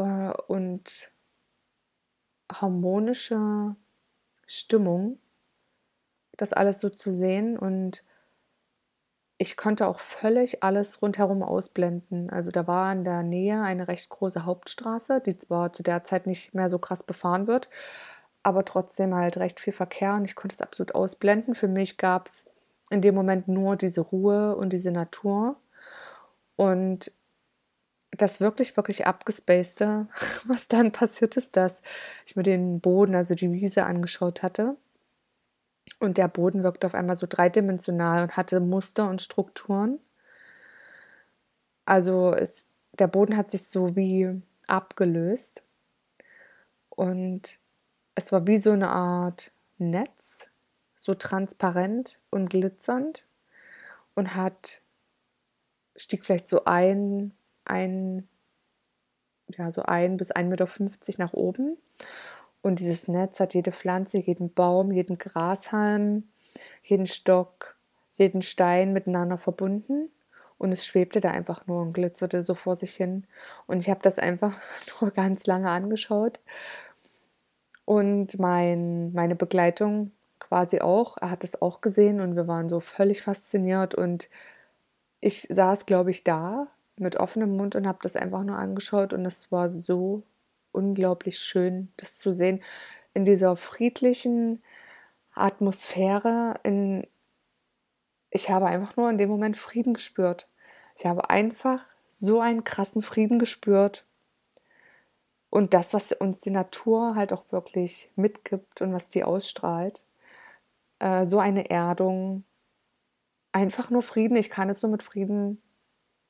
äh, 0.00 0.32
und 0.48 1.12
harmonische 2.50 3.76
Stimmung, 4.46 5.18
das 6.40 6.52
alles 6.52 6.80
so 6.80 6.88
zu 6.88 7.12
sehen 7.12 7.58
und 7.58 8.02
ich 9.42 9.56
konnte 9.56 9.86
auch 9.86 10.00
völlig 10.00 10.62
alles 10.62 11.00
rundherum 11.00 11.42
ausblenden. 11.42 12.28
Also 12.28 12.50
da 12.50 12.66
war 12.66 12.92
in 12.92 13.04
der 13.04 13.22
Nähe 13.22 13.62
eine 13.62 13.88
recht 13.88 14.10
große 14.10 14.44
Hauptstraße, 14.44 15.22
die 15.24 15.38
zwar 15.38 15.72
zu 15.72 15.82
der 15.82 16.04
Zeit 16.04 16.26
nicht 16.26 16.52
mehr 16.52 16.68
so 16.68 16.78
krass 16.78 17.02
befahren 17.02 17.46
wird, 17.46 17.70
aber 18.42 18.66
trotzdem 18.66 19.14
halt 19.14 19.38
recht 19.38 19.58
viel 19.58 19.72
Verkehr 19.72 20.14
und 20.14 20.26
ich 20.26 20.34
konnte 20.34 20.52
es 20.52 20.60
absolut 20.60 20.94
ausblenden. 20.94 21.54
Für 21.54 21.68
mich 21.68 21.96
gab 21.96 22.26
es 22.26 22.44
in 22.90 23.00
dem 23.00 23.14
Moment 23.14 23.48
nur 23.48 23.76
diese 23.76 24.02
Ruhe 24.02 24.56
und 24.56 24.74
diese 24.74 24.90
Natur. 24.90 25.56
Und 26.56 27.10
das 28.10 28.40
wirklich, 28.40 28.76
wirklich 28.76 29.06
abgespacede, 29.06 30.06
was 30.46 30.68
dann 30.68 30.92
passiert 30.92 31.38
ist, 31.38 31.56
dass 31.56 31.80
ich 32.26 32.36
mir 32.36 32.42
den 32.42 32.80
Boden, 32.80 33.14
also 33.14 33.34
die 33.34 33.52
Wiese 33.52 33.84
angeschaut 33.84 34.42
hatte 34.42 34.76
Und 35.98 36.18
der 36.18 36.28
Boden 36.28 36.62
wirkte 36.62 36.86
auf 36.86 36.94
einmal 36.94 37.16
so 37.16 37.26
dreidimensional 37.28 38.22
und 38.22 38.36
hatte 38.36 38.60
Muster 38.60 39.08
und 39.08 39.20
Strukturen. 39.20 39.98
Also 41.84 42.32
es, 42.32 42.66
der 42.92 43.08
Boden 43.08 43.36
hat 43.36 43.50
sich 43.50 43.66
so 43.66 43.96
wie 43.96 44.40
abgelöst. 44.66 45.62
Und 46.88 47.58
es 48.14 48.32
war 48.32 48.46
wie 48.46 48.56
so 48.56 48.70
eine 48.70 48.90
Art 48.90 49.52
Netz, 49.78 50.48
so 50.96 51.14
transparent 51.14 52.18
und 52.30 52.50
glitzernd 52.50 53.26
und 54.14 54.34
hat, 54.34 54.82
stieg 55.96 56.24
vielleicht 56.24 56.46
so 56.46 56.64
ein, 56.64 57.32
ein, 57.64 58.28
ja, 59.48 59.70
so 59.70 59.82
ein 59.82 60.16
bis 60.16 60.32
1,50 60.32 60.42
Meter 60.44 61.22
nach 61.22 61.32
oben. 61.32 61.76
Und 62.62 62.78
dieses 62.80 63.08
Netz 63.08 63.40
hat 63.40 63.54
jede 63.54 63.72
Pflanze, 63.72 64.18
jeden 64.18 64.52
Baum, 64.52 64.92
jeden 64.92 65.18
Grashalm, 65.18 66.24
jeden 66.82 67.06
Stock, 67.06 67.76
jeden 68.16 68.42
Stein 68.42 68.92
miteinander 68.92 69.38
verbunden. 69.38 70.10
Und 70.58 70.72
es 70.72 70.84
schwebte 70.84 71.22
da 71.22 71.30
einfach 71.30 71.66
nur 71.66 71.80
und 71.80 71.94
glitzerte 71.94 72.42
so 72.42 72.52
vor 72.52 72.76
sich 72.76 72.94
hin. 72.94 73.26
Und 73.66 73.78
ich 73.78 73.88
habe 73.88 74.00
das 74.02 74.18
einfach 74.18 74.58
nur 75.00 75.10
ganz 75.10 75.46
lange 75.46 75.70
angeschaut. 75.70 76.40
Und 77.86 78.38
mein, 78.38 79.12
meine 79.14 79.36
Begleitung 79.36 80.12
quasi 80.38 80.80
auch, 80.80 81.16
er 81.20 81.30
hat 81.30 81.44
es 81.44 81.62
auch 81.62 81.80
gesehen 81.80 82.20
und 82.20 82.36
wir 82.36 82.46
waren 82.46 82.68
so 82.68 82.78
völlig 82.78 83.22
fasziniert. 83.22 83.94
Und 83.94 84.28
ich 85.20 85.46
saß, 85.48 85.86
glaube 85.86 86.10
ich, 86.10 86.24
da 86.24 86.66
mit 86.96 87.16
offenem 87.16 87.56
Mund 87.56 87.74
und 87.74 87.86
habe 87.86 87.98
das 88.02 88.14
einfach 88.14 88.44
nur 88.44 88.56
angeschaut. 88.56 89.14
Und 89.14 89.24
es 89.24 89.50
war 89.50 89.70
so 89.70 90.24
unglaublich 90.72 91.38
schön, 91.38 91.92
das 91.96 92.18
zu 92.18 92.32
sehen. 92.32 92.62
In 93.14 93.24
dieser 93.24 93.56
friedlichen 93.56 94.62
Atmosphäre, 95.34 96.54
in, 96.62 97.06
ich 98.30 98.50
habe 98.50 98.66
einfach 98.66 98.96
nur 98.96 99.10
in 99.10 99.18
dem 99.18 99.30
Moment 99.30 99.56
Frieden 99.56 99.94
gespürt. 99.94 100.48
Ich 100.96 101.06
habe 101.06 101.30
einfach 101.30 101.86
so 102.08 102.40
einen 102.40 102.64
krassen 102.64 103.02
Frieden 103.02 103.38
gespürt. 103.38 104.04
Und 105.48 105.74
das, 105.74 105.94
was 105.94 106.12
uns 106.12 106.40
die 106.40 106.50
Natur 106.50 107.16
halt 107.16 107.32
auch 107.32 107.50
wirklich 107.50 108.10
mitgibt 108.14 108.82
und 108.82 108.92
was 108.92 109.08
die 109.08 109.24
ausstrahlt, 109.24 110.04
äh, 111.00 111.24
so 111.24 111.40
eine 111.40 111.70
Erdung, 111.70 112.44
einfach 113.52 113.90
nur 113.90 114.02
Frieden. 114.02 114.36
Ich 114.36 114.50
kann 114.50 114.70
es 114.70 114.82
nur 114.82 114.92
mit 114.92 115.02
Frieden 115.02 115.60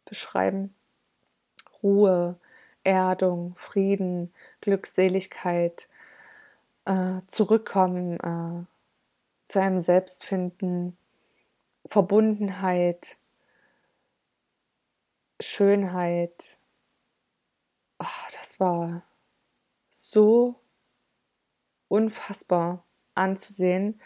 beschreiben. 0.04 0.74
Ruhe, 1.82 2.38
Erdung, 2.84 3.54
Frieden, 3.56 4.32
Glückseligkeit, 4.60 5.88
äh, 6.86 7.20
zurückkommen, 7.26 8.18
äh, 8.20 8.66
zu 9.46 9.60
einem 9.60 9.80
Selbstfinden, 9.80 10.96
Verbundenheit, 11.86 13.18
Schönheit. 15.40 16.58
Oh, 17.98 18.06
das 18.32 18.60
war 18.60 19.02
so 19.88 20.60
unfassbar 21.88 22.84
anzusehen. 23.14 24.00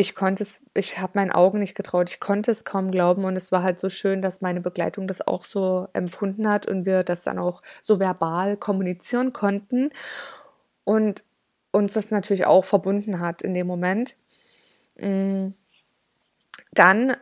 Ich 0.00 0.14
konnte 0.14 0.44
es, 0.44 0.62
ich 0.72 0.98
habe 0.98 1.12
meinen 1.16 1.30
Augen 1.30 1.58
nicht 1.58 1.74
getraut, 1.74 2.08
ich 2.08 2.20
konnte 2.20 2.50
es 2.50 2.64
kaum 2.64 2.90
glauben 2.90 3.26
und 3.26 3.36
es 3.36 3.52
war 3.52 3.62
halt 3.62 3.78
so 3.78 3.90
schön, 3.90 4.22
dass 4.22 4.40
meine 4.40 4.62
Begleitung 4.62 5.06
das 5.06 5.20
auch 5.20 5.44
so 5.44 5.88
empfunden 5.92 6.48
hat 6.48 6.66
und 6.66 6.86
wir 6.86 7.04
das 7.04 7.22
dann 7.22 7.38
auch 7.38 7.60
so 7.82 8.00
verbal 8.00 8.56
kommunizieren 8.56 9.34
konnten 9.34 9.90
und 10.84 11.22
uns 11.70 11.92
das 11.92 12.10
natürlich 12.10 12.46
auch 12.46 12.64
verbunden 12.64 13.20
hat 13.20 13.42
in 13.42 13.52
dem 13.52 13.66
Moment. 13.66 14.16
Mm. 14.96 15.48
Dann 16.72 17.14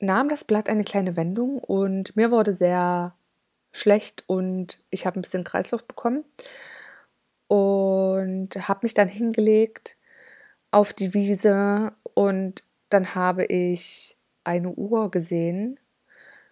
nahm 0.00 0.28
das 0.28 0.42
Blatt 0.42 0.68
eine 0.68 0.82
kleine 0.82 1.16
Wendung 1.16 1.58
und 1.58 2.16
mir 2.16 2.32
wurde 2.32 2.52
sehr 2.52 3.14
schlecht 3.70 4.24
und 4.26 4.80
ich 4.90 5.06
habe 5.06 5.20
ein 5.20 5.22
bisschen 5.22 5.44
Kreislauf 5.44 5.84
bekommen 5.84 6.24
und 7.46 8.48
habe 8.66 8.80
mich 8.82 8.94
dann 8.94 9.06
hingelegt 9.06 9.96
auf 10.74 10.92
die 10.92 11.14
Wiese 11.14 11.92
und 12.14 12.64
dann 12.90 13.14
habe 13.14 13.44
ich 13.44 14.16
eine 14.42 14.70
Uhr 14.70 15.08
gesehen, 15.10 15.78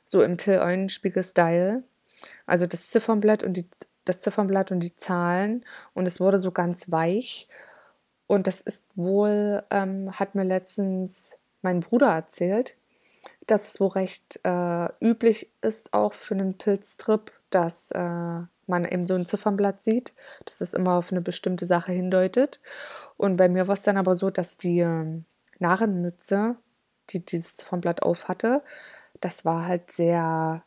so 0.07 0.23
im 0.23 0.39
Till 0.39 0.59
Eulenspiegel-Style. 0.59 1.83
Also 2.47 2.67
das 2.67 2.91
Ziffernblatt 2.91 3.43
und 3.43 3.57
die, 3.57 3.67
das 4.05 4.21
Ziffernblatt 4.21 4.71
und 4.71 4.79
die 4.79 4.95
Zahlen 4.95 5.65
und 5.93 6.07
es 6.07 6.21
wurde 6.21 6.39
so 6.39 6.53
ganz 6.53 6.93
weich. 6.93 7.49
Und 8.29 8.47
das 8.47 8.61
ist 8.61 8.85
wohl, 8.95 9.65
ähm, 9.71 10.13
hat 10.13 10.37
mir 10.37 10.45
letztens 10.45 11.37
mein 11.61 11.81
Bruder 11.81 12.07
erzählt, 12.07 12.77
dass 13.49 13.73
es 13.73 13.81
wohl 13.81 13.89
recht 13.89 14.39
äh, 14.45 14.89
üblich 15.05 15.51
ist, 15.63 15.93
auch 15.93 16.13
für 16.13 16.35
einen 16.35 16.57
Pilztrip, 16.57 17.33
dass 17.51 17.91
äh, 17.91 18.43
man 18.73 18.85
eben 18.85 19.07
so 19.07 19.15
ein 19.15 19.27
Ziffernblatt 19.27 19.83
sieht, 19.83 20.15
dass 20.47 20.61
es 20.61 20.75
immer 20.75 20.95
auf 20.95 21.13
eine 21.13 21.21
bestimmte 21.21 21.67
Sache 21.67 21.93
hindeutet. 21.93 22.61
Und 23.17 23.37
bei 23.37 23.49
mir 23.49 23.69
war 23.69 23.75
es 23.75 23.83
dann 23.83 23.97
aber 23.97 24.15
so, 24.15 24.31
dass 24.31 24.57
die 24.57 24.81
äh, 24.81 25.23
Narrenmütze, 25.59 26.57
die 27.11 27.25
dieses 27.25 27.57
Ziffernblatt 27.59 28.03
auf 28.03 28.29
hatte, 28.29 28.63
das 29.21 29.45
war 29.45 29.67
halt 29.67 29.91
sehr, 29.91 30.63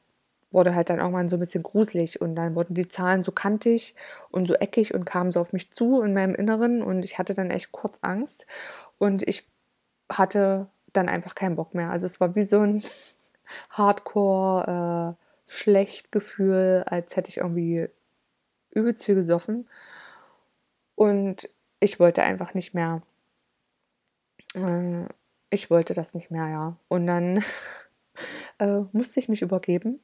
wurde 0.51 0.75
halt 0.75 0.89
dann 0.89 0.99
irgendwann 0.99 1.27
so 1.27 1.35
ein 1.35 1.39
bisschen 1.39 1.63
gruselig 1.63 2.21
und 2.21 2.35
dann 2.35 2.55
wurden 2.55 2.75
die 2.75 2.87
Zahlen 2.87 3.23
so 3.23 3.31
kantig 3.31 3.95
und 4.31 4.47
so 4.47 4.53
eckig 4.53 4.93
und 4.93 5.05
kamen 5.05 5.31
so 5.31 5.39
auf 5.39 5.51
mich 5.51 5.71
zu 5.71 6.01
in 6.01 6.13
meinem 6.13 6.35
Inneren 6.35 6.81
und 6.81 7.03
ich 7.03 7.17
hatte 7.17 7.33
dann 7.33 7.51
echt 7.51 7.71
kurz 7.71 7.99
Angst 8.01 8.45
und 8.97 9.27
ich 9.27 9.49
hatte 10.09 10.67
dann 10.93 11.09
einfach 11.09 11.35
keinen 11.35 11.55
Bock 11.55 11.73
mehr. 11.73 11.89
Also 11.89 12.05
es 12.05 12.21
war 12.21 12.35
wie 12.35 12.43
so 12.43 12.61
ein 12.61 12.83
Hardcore 13.71 15.17
äh, 15.17 15.24
schlecht 15.47 16.11
Gefühl, 16.11 16.83
als 16.87 17.15
hätte 17.15 17.29
ich 17.29 17.37
irgendwie 17.37 17.87
übelst 18.71 19.05
viel 19.05 19.15
gesoffen. 19.15 19.69
Und 20.95 21.49
ich 21.79 21.99
wollte 21.99 22.23
einfach 22.23 22.53
nicht 22.53 22.73
mehr. 22.73 23.01
Äh, 24.53 25.05
ich 25.49 25.69
wollte 25.69 25.93
das 25.93 26.13
nicht 26.13 26.31
mehr, 26.31 26.47
ja. 26.49 26.77
Und 26.87 27.07
dann 27.07 27.43
äh, 28.59 28.81
musste 28.91 29.19
ich 29.19 29.29
mich 29.29 29.41
übergeben. 29.41 29.99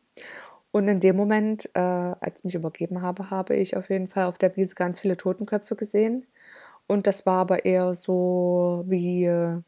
Und 0.71 0.88
in 0.88 0.99
dem 0.99 1.17
Moment, 1.17 1.69
äh, 1.73 1.80
als 1.80 2.39
ich 2.39 2.45
mich 2.45 2.56
übergeben 2.56 3.01
habe, 3.01 3.30
habe 3.30 3.56
ich 3.56 3.75
auf 3.75 3.89
jeden 3.89 4.08
Fall 4.08 4.25
auf 4.25 4.38
der 4.38 4.56
Wiese 4.56 4.75
ganz 4.75 4.99
viele 4.99 5.17
Totenköpfe 5.17 5.75
gesehen. 5.75 6.27
Und 6.88 7.08
das 7.08 7.25
war 7.25 7.39
aber 7.39 7.65
eher 7.65 7.93
so 7.93 8.84
wie 8.88 9.25
äh, 9.25 9.62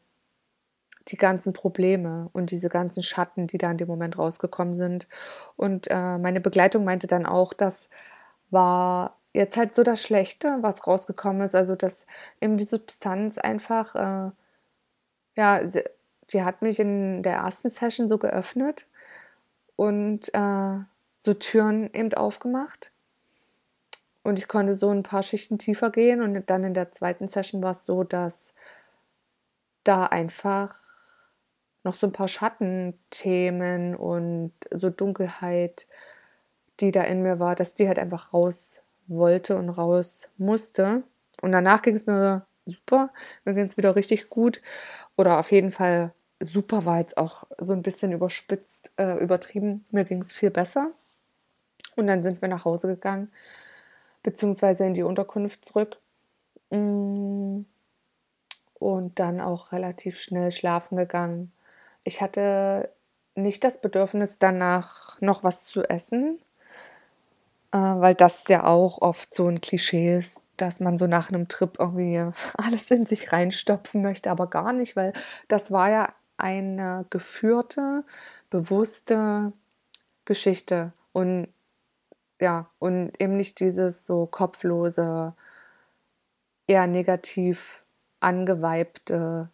die 1.08 1.16
ganzen 1.16 1.52
Probleme 1.52 2.30
und 2.32 2.50
diese 2.50 2.68
ganzen 2.68 3.02
Schatten, 3.02 3.46
die 3.46 3.58
da 3.58 3.70
in 3.70 3.78
dem 3.78 3.88
Moment 3.88 4.18
rausgekommen 4.18 4.74
sind. 4.74 5.06
Und 5.56 5.88
äh, 5.90 6.18
meine 6.18 6.40
Begleitung 6.40 6.84
meinte 6.84 7.06
dann 7.06 7.26
auch, 7.26 7.52
das 7.52 7.90
war 8.50 9.16
jetzt 9.32 9.56
halt 9.56 9.74
so 9.74 9.82
das 9.82 10.02
Schlechte, 10.02 10.58
was 10.60 10.86
rausgekommen 10.86 11.42
ist. 11.42 11.54
Also, 11.54 11.76
dass 11.76 12.06
eben 12.40 12.56
die 12.56 12.64
Substanz 12.64 13.38
einfach, 13.38 13.94
äh, 13.94 14.30
ja, 15.36 15.68
sie, 15.68 15.84
die 16.30 16.42
hat 16.42 16.62
mich 16.62 16.80
in 16.80 17.22
der 17.22 17.34
ersten 17.34 17.68
Session 17.68 18.08
so 18.08 18.16
geöffnet 18.16 18.86
und 19.76 20.32
äh, 20.32 20.78
so 21.18 21.34
Türen 21.34 21.92
eben 21.92 22.14
aufgemacht. 22.14 22.92
Und 24.22 24.38
ich 24.38 24.48
konnte 24.48 24.72
so 24.72 24.88
ein 24.88 25.02
paar 25.02 25.22
Schichten 25.22 25.58
tiefer 25.58 25.90
gehen. 25.90 26.22
Und 26.22 26.48
dann 26.48 26.64
in 26.64 26.72
der 26.72 26.92
zweiten 26.92 27.28
Session 27.28 27.62
war 27.62 27.72
es 27.72 27.84
so, 27.84 28.04
dass 28.04 28.54
da 29.82 30.06
einfach 30.06 30.83
noch 31.84 31.94
so 31.94 32.06
ein 32.06 32.12
paar 32.12 32.28
Schattenthemen 32.28 33.94
und 33.94 34.52
so 34.70 34.90
Dunkelheit, 34.90 35.86
die 36.80 36.90
da 36.90 37.02
in 37.04 37.22
mir 37.22 37.38
war, 37.38 37.54
dass 37.54 37.74
die 37.74 37.86
halt 37.86 37.98
einfach 37.98 38.32
raus 38.32 38.82
wollte 39.06 39.56
und 39.56 39.68
raus 39.68 40.28
musste. 40.38 41.04
Und 41.42 41.52
danach 41.52 41.82
ging 41.82 41.94
es 41.94 42.06
mir 42.06 42.46
super, 42.64 43.10
mir 43.44 43.54
ging 43.54 43.66
es 43.66 43.76
wieder 43.76 43.94
richtig 43.96 44.30
gut. 44.30 44.62
Oder 45.16 45.38
auf 45.38 45.52
jeden 45.52 45.70
Fall 45.70 46.12
super 46.40 46.86
war 46.86 46.98
jetzt 46.98 47.18
auch 47.18 47.44
so 47.58 47.74
ein 47.74 47.82
bisschen 47.82 48.12
überspitzt, 48.12 48.92
äh, 48.96 49.22
übertrieben. 49.22 49.84
Mir 49.90 50.04
ging 50.04 50.20
es 50.20 50.32
viel 50.32 50.50
besser. 50.50 50.90
Und 51.96 52.06
dann 52.06 52.22
sind 52.22 52.40
wir 52.40 52.48
nach 52.48 52.64
Hause 52.64 52.88
gegangen, 52.88 53.30
beziehungsweise 54.22 54.84
in 54.84 54.94
die 54.94 55.04
Unterkunft 55.04 55.64
zurück. 55.66 55.98
Mm. 56.70 57.60
Und 58.74 59.18
dann 59.18 59.40
auch 59.40 59.72
relativ 59.72 60.18
schnell 60.18 60.50
schlafen 60.50 60.96
gegangen 60.96 61.52
ich 62.04 62.20
hatte 62.20 62.90
nicht 63.34 63.64
das 63.64 63.80
Bedürfnis 63.80 64.38
danach 64.38 65.20
noch 65.20 65.42
was 65.42 65.64
zu 65.64 65.82
essen, 65.82 66.38
äh, 67.72 67.78
weil 67.78 68.14
das 68.14 68.46
ja 68.48 68.64
auch 68.64 69.00
oft 69.00 69.34
so 69.34 69.48
ein 69.48 69.60
Klischee 69.60 70.16
ist, 70.16 70.44
dass 70.56 70.80
man 70.80 70.96
so 70.96 71.06
nach 71.06 71.30
einem 71.30 71.48
Trip 71.48 71.76
irgendwie 71.78 72.30
alles 72.56 72.90
in 72.90 73.06
sich 73.06 73.32
reinstopfen 73.32 74.02
möchte, 74.02 74.30
aber 74.30 74.48
gar 74.48 74.72
nicht, 74.72 74.96
weil 74.96 75.12
das 75.48 75.72
war 75.72 75.90
ja 75.90 76.08
eine 76.36 77.06
geführte, 77.10 78.04
bewusste 78.50 79.52
Geschichte. 80.24 80.92
Und 81.12 81.48
ja, 82.40 82.68
und 82.78 83.12
eben 83.20 83.36
nicht 83.36 83.60
dieses 83.60 84.06
so 84.06 84.26
kopflose, 84.26 85.34
eher 86.66 86.86
negativ 86.86 87.84
angeweibte 88.20 89.50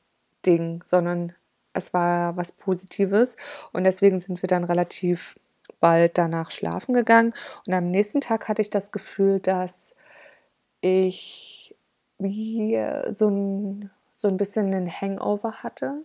Ding, 0.47 0.83
sondern 0.85 1.35
es 1.72 1.92
war 1.94 2.37
was 2.37 2.52
Positives. 2.52 3.37
Und 3.72 3.85
deswegen 3.85 4.18
sind 4.20 4.42
wir 4.42 4.48
dann 4.48 4.64
relativ 4.64 5.38
bald 5.80 6.18
danach 6.18 6.50
schlafen 6.50 6.94
gegangen. 6.94 7.33
Und 7.66 7.74
am 7.74 7.90
nächsten 7.90 8.20
Tag 8.20 8.48
hatte 8.48 8.62
ich 8.62 8.70
das 8.70 8.92
Gefühl, 8.92 9.40
dass 9.40 9.94
ich 10.80 11.74
wie 12.18 12.78
so 13.11 13.28
ein, 13.28 13.90
so 14.18 14.28
ein 14.28 14.37
bisschen 14.37 14.74
einen 14.74 14.90
Hangover 14.90 15.62
hatte. 15.62 16.02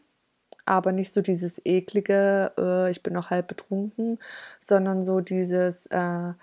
Aber 0.65 0.91
nicht 0.91 1.13
so 1.13 1.21
dieses 1.21 1.61
eklige, 1.63 2.51
äh, 2.57 2.89
ich 2.89 3.03
bin 3.03 3.13
noch 3.13 3.29
halb 3.29 3.47
betrunken, 3.47 4.17
sondern 4.61 5.03
so 5.03 5.19
dieses, 5.19 5.85
äh, 5.87 6.33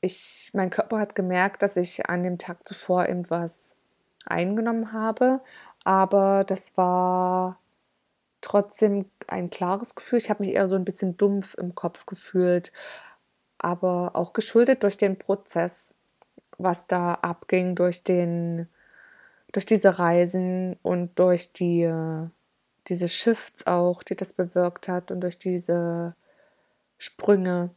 ich, 0.00 0.50
mein 0.52 0.70
Körper 0.70 1.00
hat 1.00 1.16
gemerkt, 1.16 1.62
dass 1.62 1.76
ich 1.76 2.08
an 2.08 2.22
dem 2.22 2.38
Tag 2.38 2.66
zuvor 2.66 3.08
irgendwas 3.08 3.74
eingenommen 4.26 4.92
habe, 4.92 5.40
aber 5.84 6.44
das 6.44 6.76
war 6.76 7.58
trotzdem 8.42 9.06
ein 9.26 9.48
klares 9.48 9.94
Gefühl. 9.94 10.18
Ich 10.18 10.28
habe 10.28 10.44
mich 10.44 10.54
eher 10.54 10.68
so 10.68 10.74
ein 10.74 10.84
bisschen 10.84 11.16
dumpf 11.16 11.54
im 11.54 11.74
Kopf 11.74 12.04
gefühlt, 12.04 12.72
aber 13.58 14.14
auch 14.14 14.34
geschuldet 14.34 14.82
durch 14.82 14.98
den 14.98 15.18
Prozess, 15.18 15.94
was 16.58 16.86
da 16.86 17.14
abging, 17.14 17.74
durch 17.74 18.04
den, 18.04 18.68
durch 19.52 19.64
diese 19.64 19.98
Reisen 19.98 20.76
und 20.82 21.18
durch 21.18 21.52
die, 21.52 21.90
diese 22.88 23.08
Shifts 23.08 23.66
auch, 23.66 24.02
die 24.02 24.16
das 24.16 24.32
bewirkt 24.32 24.88
hat 24.88 25.10
und 25.10 25.20
durch 25.20 25.38
diese 25.38 26.14
Sprünge 26.98 27.70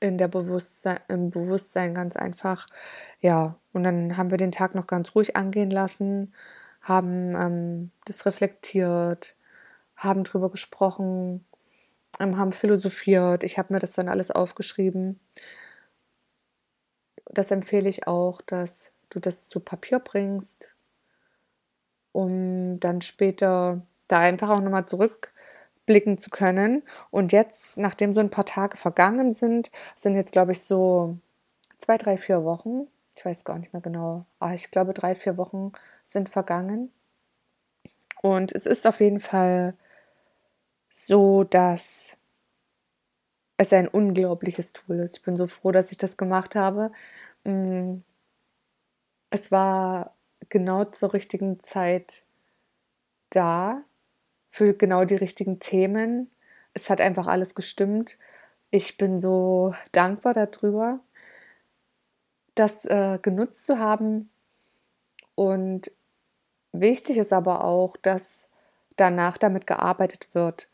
in 0.00 0.18
der 0.18 0.28
Bewusstsein, 0.28 0.98
im 1.08 1.30
Bewusstsein 1.30 1.94
ganz 1.94 2.16
einfach. 2.16 2.66
Ja, 3.20 3.56
und 3.72 3.84
dann 3.84 4.16
haben 4.16 4.30
wir 4.30 4.38
den 4.38 4.52
Tag 4.52 4.74
noch 4.74 4.86
ganz 4.86 5.14
ruhig 5.14 5.36
angehen 5.36 5.70
lassen, 5.70 6.34
haben 6.82 7.34
ähm, 7.36 7.90
das 8.04 8.26
reflektiert, 8.26 9.36
haben 9.96 10.24
drüber 10.24 10.50
gesprochen, 10.50 11.44
ähm, 12.18 12.36
haben 12.36 12.52
philosophiert. 12.52 13.44
Ich 13.44 13.58
habe 13.58 13.72
mir 13.72 13.80
das 13.80 13.92
dann 13.92 14.08
alles 14.08 14.30
aufgeschrieben. 14.30 15.20
Das 17.26 17.50
empfehle 17.50 17.88
ich 17.88 18.06
auch, 18.06 18.40
dass 18.42 18.90
du 19.10 19.20
das 19.20 19.48
zu 19.48 19.60
Papier 19.60 20.00
bringst, 20.00 20.70
um 22.12 22.80
dann 22.80 23.00
später 23.00 23.82
da 24.08 24.18
einfach 24.18 24.50
auch 24.50 24.60
nochmal 24.60 24.86
zurückblicken 24.86 26.18
zu 26.18 26.30
können. 26.30 26.82
Und 27.10 27.32
jetzt, 27.32 27.78
nachdem 27.78 28.12
so 28.12 28.20
ein 28.20 28.30
paar 28.30 28.44
Tage 28.44 28.76
vergangen 28.76 29.32
sind, 29.32 29.70
sind 29.96 30.16
jetzt, 30.16 30.32
glaube 30.32 30.52
ich, 30.52 30.62
so 30.62 31.16
zwei, 31.78 31.96
drei, 31.96 32.18
vier 32.18 32.44
Wochen, 32.44 32.88
ich 33.14 33.24
weiß 33.24 33.44
gar 33.44 33.58
nicht 33.58 33.72
mehr 33.72 33.82
genau, 33.82 34.26
aber 34.38 34.54
ich 34.54 34.70
glaube, 34.70 34.94
drei, 34.94 35.14
vier 35.14 35.36
Wochen 35.36 35.72
sind 36.02 36.28
vergangen. 36.28 36.92
Und 38.22 38.52
es 38.52 38.66
ist 38.66 38.86
auf 38.86 39.00
jeden 39.00 39.18
Fall 39.18 39.74
so, 40.88 41.44
dass 41.44 42.16
es 43.56 43.72
ein 43.72 43.88
unglaubliches 43.88 44.72
Tool 44.72 45.00
ist. 45.00 45.18
Ich 45.18 45.22
bin 45.22 45.36
so 45.36 45.46
froh, 45.46 45.72
dass 45.72 45.92
ich 45.92 45.98
das 45.98 46.16
gemacht 46.16 46.54
habe. 46.54 46.92
Mm, 47.44 47.98
es 49.30 49.50
war 49.50 50.14
genau 50.48 50.84
zur 50.84 51.14
richtigen 51.14 51.60
Zeit 51.60 52.24
da, 53.30 53.82
für 54.50 54.74
genau 54.74 55.04
die 55.04 55.16
richtigen 55.16 55.58
Themen. 55.60 56.30
Es 56.74 56.90
hat 56.90 57.00
einfach 57.00 57.26
alles 57.26 57.54
gestimmt. 57.54 58.18
Ich 58.70 58.98
bin 58.98 59.18
so 59.18 59.74
dankbar 59.92 60.34
darüber 60.34 61.00
das 62.54 62.84
äh, 62.84 63.18
genutzt 63.20 63.66
zu 63.66 63.78
haben. 63.78 64.30
Und 65.34 65.90
wichtig 66.72 67.16
ist 67.16 67.32
aber 67.32 67.64
auch, 67.64 67.96
dass 67.96 68.48
danach 68.96 69.38
damit 69.38 69.66
gearbeitet 69.66 70.28
wird, 70.34 70.68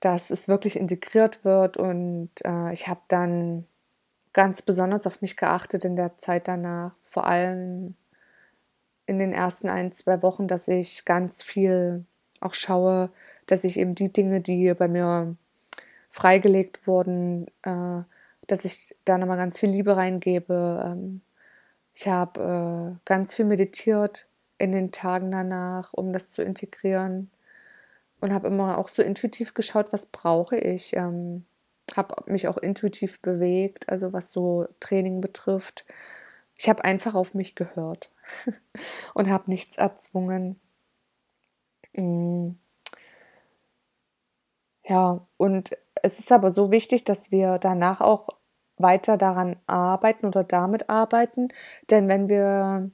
dass 0.00 0.30
es 0.30 0.48
wirklich 0.48 0.76
integriert 0.76 1.44
wird. 1.44 1.76
Und 1.76 2.30
äh, 2.44 2.72
ich 2.72 2.88
habe 2.88 3.00
dann 3.08 3.66
ganz 4.32 4.62
besonders 4.62 5.06
auf 5.06 5.22
mich 5.22 5.36
geachtet 5.36 5.84
in 5.84 5.96
der 5.96 6.18
Zeit 6.18 6.48
danach, 6.48 6.92
vor 6.98 7.26
allem 7.26 7.94
in 9.06 9.18
den 9.18 9.32
ersten 9.32 9.68
ein, 9.68 9.92
zwei 9.92 10.22
Wochen, 10.22 10.48
dass 10.48 10.68
ich 10.68 11.04
ganz 11.04 11.42
viel 11.42 12.04
auch 12.40 12.54
schaue, 12.54 13.10
dass 13.46 13.64
ich 13.64 13.78
eben 13.78 13.94
die 13.94 14.12
Dinge, 14.12 14.40
die 14.40 14.72
bei 14.74 14.86
mir 14.86 15.34
freigelegt 16.10 16.86
wurden, 16.86 17.46
äh, 17.62 18.02
dass 18.48 18.64
ich 18.64 18.96
da 19.04 19.16
nochmal 19.16 19.36
ganz 19.36 19.58
viel 19.60 19.70
Liebe 19.70 19.96
reingebe. 19.96 20.82
Ähm, 20.84 21.20
ich 21.94 22.08
habe 22.08 22.96
äh, 22.96 23.00
ganz 23.04 23.34
viel 23.34 23.44
meditiert 23.44 24.26
in 24.58 24.72
den 24.72 24.90
Tagen 24.90 25.30
danach, 25.30 25.92
um 25.92 26.12
das 26.12 26.32
zu 26.32 26.42
integrieren. 26.42 27.30
Und 28.20 28.32
habe 28.32 28.48
immer 28.48 28.78
auch 28.78 28.88
so 28.88 29.02
intuitiv 29.02 29.54
geschaut, 29.54 29.92
was 29.92 30.06
brauche 30.06 30.56
ich. 30.56 30.96
Ähm, 30.96 31.44
habe 31.96 32.30
mich 32.30 32.48
auch 32.48 32.56
intuitiv 32.56 33.20
bewegt, 33.22 33.88
also 33.88 34.12
was 34.12 34.32
so 34.32 34.66
Training 34.80 35.20
betrifft. 35.20 35.84
Ich 36.56 36.68
habe 36.68 36.84
einfach 36.84 37.14
auf 37.14 37.34
mich 37.34 37.54
gehört 37.54 38.10
und 39.14 39.30
habe 39.30 39.50
nichts 39.50 39.76
erzwungen. 39.78 40.60
Mm. 41.92 42.50
Ja, 44.84 45.26
und 45.36 45.76
es 46.02 46.18
ist 46.18 46.32
aber 46.32 46.50
so 46.50 46.70
wichtig, 46.70 47.04
dass 47.04 47.30
wir 47.30 47.58
danach 47.58 48.00
auch 48.00 48.37
weiter 48.78 49.16
daran 49.16 49.56
arbeiten 49.66 50.26
oder 50.26 50.44
damit 50.44 50.88
arbeiten. 50.88 51.48
Denn 51.90 52.08
wenn 52.08 52.28
wir, 52.28 52.90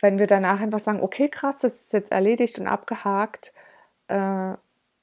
wenn 0.00 0.18
wir 0.18 0.26
danach 0.26 0.60
einfach 0.60 0.78
sagen, 0.78 1.02
okay, 1.02 1.28
krass, 1.28 1.60
das 1.60 1.82
ist 1.82 1.92
jetzt 1.92 2.12
erledigt 2.12 2.58
und 2.58 2.66
abgehakt 2.66 3.52
äh, 4.08 4.54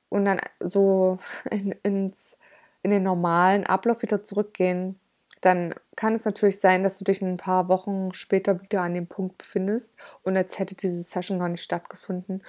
und 0.10 0.26
dann 0.26 0.40
so 0.60 1.20
in, 1.52 1.72
ins, 1.84 2.38
in 2.84 2.92
den 2.92 3.04
normalen 3.04 3.66
Ablauf 3.66 4.02
wieder 4.02 4.24
zurückgehen, 4.24 5.00
dann 5.42 5.76
kann 5.96 6.16
es 6.16 6.26
natürlich 6.26 6.60
sein, 6.60 6.84
dass 6.84 6.98
du 6.98 7.04
dich 7.06 7.22
ein 7.22 7.38
paar 7.38 7.70
Wochen 7.70 8.12
später 8.14 8.62
wieder 8.62 8.82
an 8.82 8.94
dem 8.94 9.08
Punkt 9.08 9.38
befindest 9.38 9.96
und 10.24 10.36
als 10.36 10.58
hätte 10.58 10.76
diese 10.76 11.02
Session 11.04 11.40
gar 11.40 11.50
nicht 11.50 11.62
stattgefunden. 11.62 12.44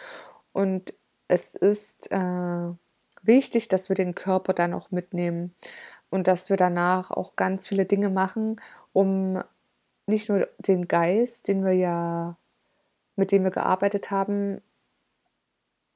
Und 0.53 0.95
es 1.29 1.55
ist 1.55 2.11
äh, 2.11 2.69
wichtig, 3.23 3.69
dass 3.69 3.89
wir 3.89 3.97
den 3.97 4.15
Körper 4.15 4.55
dann 4.55 4.75
auch 4.75 4.91
mitnehmen 4.91 5.55
und 6.11 6.27
dass 6.27 6.51
wir 6.51 6.57
danach 6.57 7.11
auch 7.11 7.37
ganz 7.37 7.67
viele 7.67 7.87
Dinge 7.87 8.11
machen, 8.11 8.61
um 8.93 9.43
nicht 10.07 10.29
nur 10.29 10.49
den 10.59 10.89
Geist, 10.89 11.49
den 11.49 11.65
wir 11.65 11.73
ja, 11.73 12.37
mit 13.17 13.31
dem 13.33 13.45
wir 13.45 13.51
gearbeitet 13.51 14.11
haben, 14.11 14.61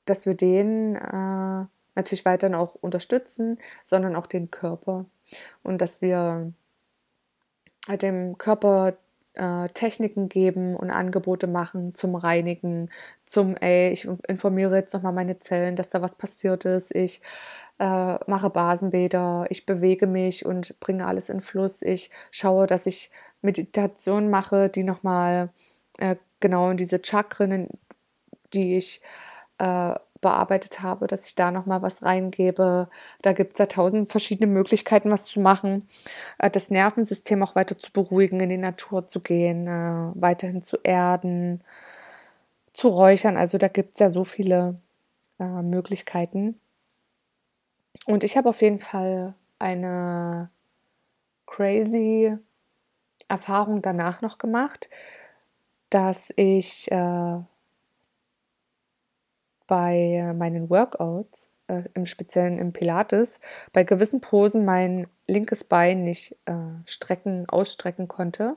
dass 0.04 0.26
wir 0.26 0.34
den 0.34 0.96
äh, 0.96 1.66
natürlich 1.94 2.24
weiterhin 2.24 2.54
auch 2.54 2.74
unterstützen, 2.74 3.58
sondern 3.84 4.16
auch 4.16 4.26
den 4.26 4.50
Körper. 4.50 5.06
Und 5.62 5.80
dass 5.80 6.02
wir 6.02 6.52
dem 7.88 8.38
Körper 8.38 8.94
äh, 9.34 9.68
Techniken 9.70 10.28
geben 10.28 10.76
und 10.76 10.90
Angebote 10.90 11.46
machen 11.46 11.94
zum 11.94 12.14
Reinigen, 12.14 12.90
zum, 13.24 13.56
ey, 13.56 13.90
ich 13.92 14.06
informiere 14.28 14.76
jetzt 14.76 14.92
nochmal 14.92 15.12
meine 15.12 15.38
Zellen, 15.38 15.76
dass 15.76 15.90
da 15.90 16.02
was 16.02 16.16
passiert 16.16 16.64
ist, 16.64 16.94
ich 16.94 17.22
äh, 17.82 18.18
mache 18.26 18.48
Basenbäder, 18.48 19.46
ich 19.50 19.66
bewege 19.66 20.06
mich 20.06 20.46
und 20.46 20.78
bringe 20.78 21.04
alles 21.04 21.28
in 21.28 21.40
Fluss. 21.40 21.82
Ich 21.82 22.10
schaue, 22.30 22.68
dass 22.68 22.86
ich 22.86 23.10
Meditation 23.40 24.30
mache, 24.30 24.68
die 24.68 24.84
nochmal 24.84 25.50
äh, 25.98 26.14
genau 26.38 26.70
in 26.70 26.76
diese 26.76 27.00
Chakren, 27.04 27.66
die 28.54 28.76
ich 28.76 29.00
äh, 29.58 29.94
bearbeitet 30.20 30.80
habe, 30.80 31.08
dass 31.08 31.26
ich 31.26 31.34
da 31.34 31.50
nochmal 31.50 31.82
was 31.82 32.04
reingebe. 32.04 32.88
Da 33.22 33.32
gibt 33.32 33.54
es 33.54 33.58
ja 33.58 33.66
tausend 33.66 34.12
verschiedene 34.12 34.46
Möglichkeiten, 34.46 35.10
was 35.10 35.24
zu 35.24 35.40
machen. 35.40 35.88
Äh, 36.38 36.50
das 36.50 36.70
Nervensystem 36.70 37.42
auch 37.42 37.56
weiter 37.56 37.76
zu 37.76 37.90
beruhigen, 37.90 38.38
in 38.38 38.50
die 38.50 38.58
Natur 38.58 39.08
zu 39.08 39.18
gehen, 39.20 39.66
äh, 39.66 40.12
weiterhin 40.14 40.62
zu 40.62 40.78
erden, 40.84 41.64
zu 42.74 42.88
räuchern. 42.88 43.36
Also 43.36 43.58
da 43.58 43.66
gibt 43.66 43.94
es 43.94 43.98
ja 43.98 44.08
so 44.10 44.24
viele 44.24 44.76
äh, 45.40 45.62
Möglichkeiten. 45.62 46.60
Und 48.06 48.24
ich 48.24 48.36
habe 48.36 48.48
auf 48.48 48.62
jeden 48.62 48.78
Fall 48.78 49.34
eine 49.58 50.50
crazy 51.46 52.36
Erfahrung 53.28 53.82
danach 53.82 54.22
noch 54.22 54.38
gemacht, 54.38 54.88
dass 55.90 56.32
ich 56.36 56.90
äh, 56.90 57.38
bei 59.66 60.32
meinen 60.36 60.68
Workouts, 60.68 61.48
äh, 61.68 61.84
im 61.94 62.06
Speziellen 62.06 62.58
im 62.58 62.72
Pilates, 62.72 63.40
bei 63.72 63.84
gewissen 63.84 64.20
Posen 64.20 64.64
mein 64.64 65.06
linkes 65.26 65.64
Bein 65.64 66.04
nicht 66.04 66.36
äh, 66.46 66.54
strecken, 66.84 67.48
ausstrecken 67.48 68.08
konnte. 68.08 68.56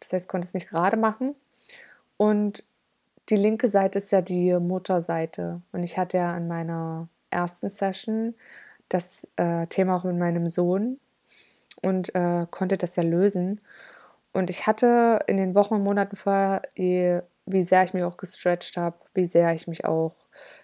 Das 0.00 0.12
heißt, 0.12 0.28
konnte 0.28 0.46
es 0.46 0.54
nicht 0.54 0.68
gerade 0.68 0.96
machen. 0.96 1.34
Und 2.16 2.64
die 3.28 3.36
linke 3.36 3.68
Seite 3.68 3.98
ist 3.98 4.12
ja 4.12 4.22
die 4.22 4.54
Mutterseite. 4.54 5.60
Und 5.72 5.82
ich 5.82 5.98
hatte 5.98 6.16
ja 6.16 6.34
an 6.34 6.48
meiner 6.48 7.08
ersten 7.30 7.68
Session 7.68 8.34
das 8.88 9.26
äh, 9.36 9.66
Thema 9.66 9.96
auch 9.96 10.04
mit 10.04 10.16
meinem 10.16 10.48
Sohn 10.48 10.98
und 11.82 12.14
äh, 12.14 12.46
konnte 12.50 12.76
das 12.76 12.96
ja 12.96 13.02
lösen. 13.02 13.60
Und 14.32 14.50
ich 14.50 14.66
hatte 14.66 15.20
in 15.26 15.36
den 15.36 15.54
Wochen 15.54 15.74
und 15.74 15.82
Monaten 15.82 16.16
vorher 16.16 16.62
wie 17.50 17.62
sehr 17.62 17.82
ich 17.84 17.94
mich 17.94 18.04
auch 18.04 18.16
gestretched 18.16 18.76
habe, 18.76 18.96
wie 19.14 19.24
sehr 19.24 19.54
ich 19.54 19.66
mich 19.66 19.84
auch 19.84 20.14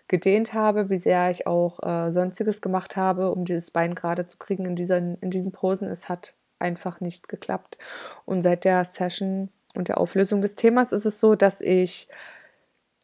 gedehnt 0.08 0.52
habe, 0.52 0.90
wie 0.90 0.98
sehr 0.98 1.30
ich 1.30 1.46
auch 1.46 1.82
äh, 1.82 2.12
sonstiges 2.12 2.60
gemacht 2.60 2.96
habe, 2.96 3.30
um 3.30 3.44
dieses 3.44 3.70
Bein 3.70 3.94
gerade 3.94 4.26
zu 4.26 4.36
kriegen 4.36 4.66
in 4.66 4.76
diesen, 4.76 5.16
in 5.20 5.30
diesen 5.30 5.52
Posen. 5.52 5.88
Es 5.88 6.08
hat 6.08 6.34
einfach 6.58 7.00
nicht 7.00 7.28
geklappt. 7.28 7.78
Und 8.26 8.42
seit 8.42 8.64
der 8.64 8.84
Session 8.84 9.50
und 9.74 9.88
der 9.88 9.98
Auflösung 9.98 10.42
des 10.42 10.56
Themas 10.56 10.92
ist 10.92 11.06
es 11.06 11.20
so, 11.20 11.34
dass 11.34 11.60
ich 11.60 12.08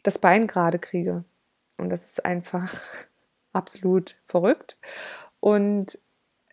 das 0.02 0.18
Bein 0.18 0.46
gerade 0.46 0.78
kriege. 0.78 1.24
Und 1.78 1.88
das 1.88 2.04
ist 2.04 2.24
einfach 2.24 2.74
absolut 3.52 4.16
verrückt. 4.24 4.78
Und 5.40 5.98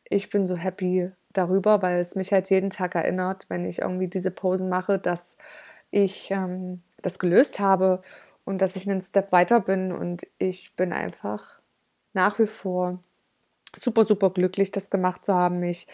ich 0.09 0.29
bin 0.29 0.45
so 0.45 0.55
happy 0.55 1.11
darüber, 1.33 1.81
weil 1.81 1.99
es 1.99 2.15
mich 2.15 2.31
halt 2.31 2.49
jeden 2.49 2.69
Tag 2.69 2.95
erinnert, 2.95 3.45
wenn 3.49 3.65
ich 3.65 3.79
irgendwie 3.79 4.07
diese 4.07 4.31
Posen 4.31 4.69
mache, 4.69 4.99
dass 4.99 5.37
ich 5.91 6.31
ähm, 6.31 6.81
das 7.01 7.19
gelöst 7.19 7.59
habe 7.59 8.01
und 8.45 8.61
dass 8.61 8.75
ich 8.75 8.89
einen 8.89 9.01
Step 9.01 9.31
weiter 9.31 9.59
bin. 9.59 9.91
Und 9.91 10.27
ich 10.37 10.75
bin 10.75 10.93
einfach 10.93 11.59
nach 12.13 12.39
wie 12.39 12.47
vor 12.47 12.99
super, 13.75 14.03
super 14.03 14.29
glücklich, 14.29 14.71
das 14.71 14.89
gemacht 14.89 15.25
zu 15.25 15.33
haben. 15.33 15.61
Ich 15.63 15.87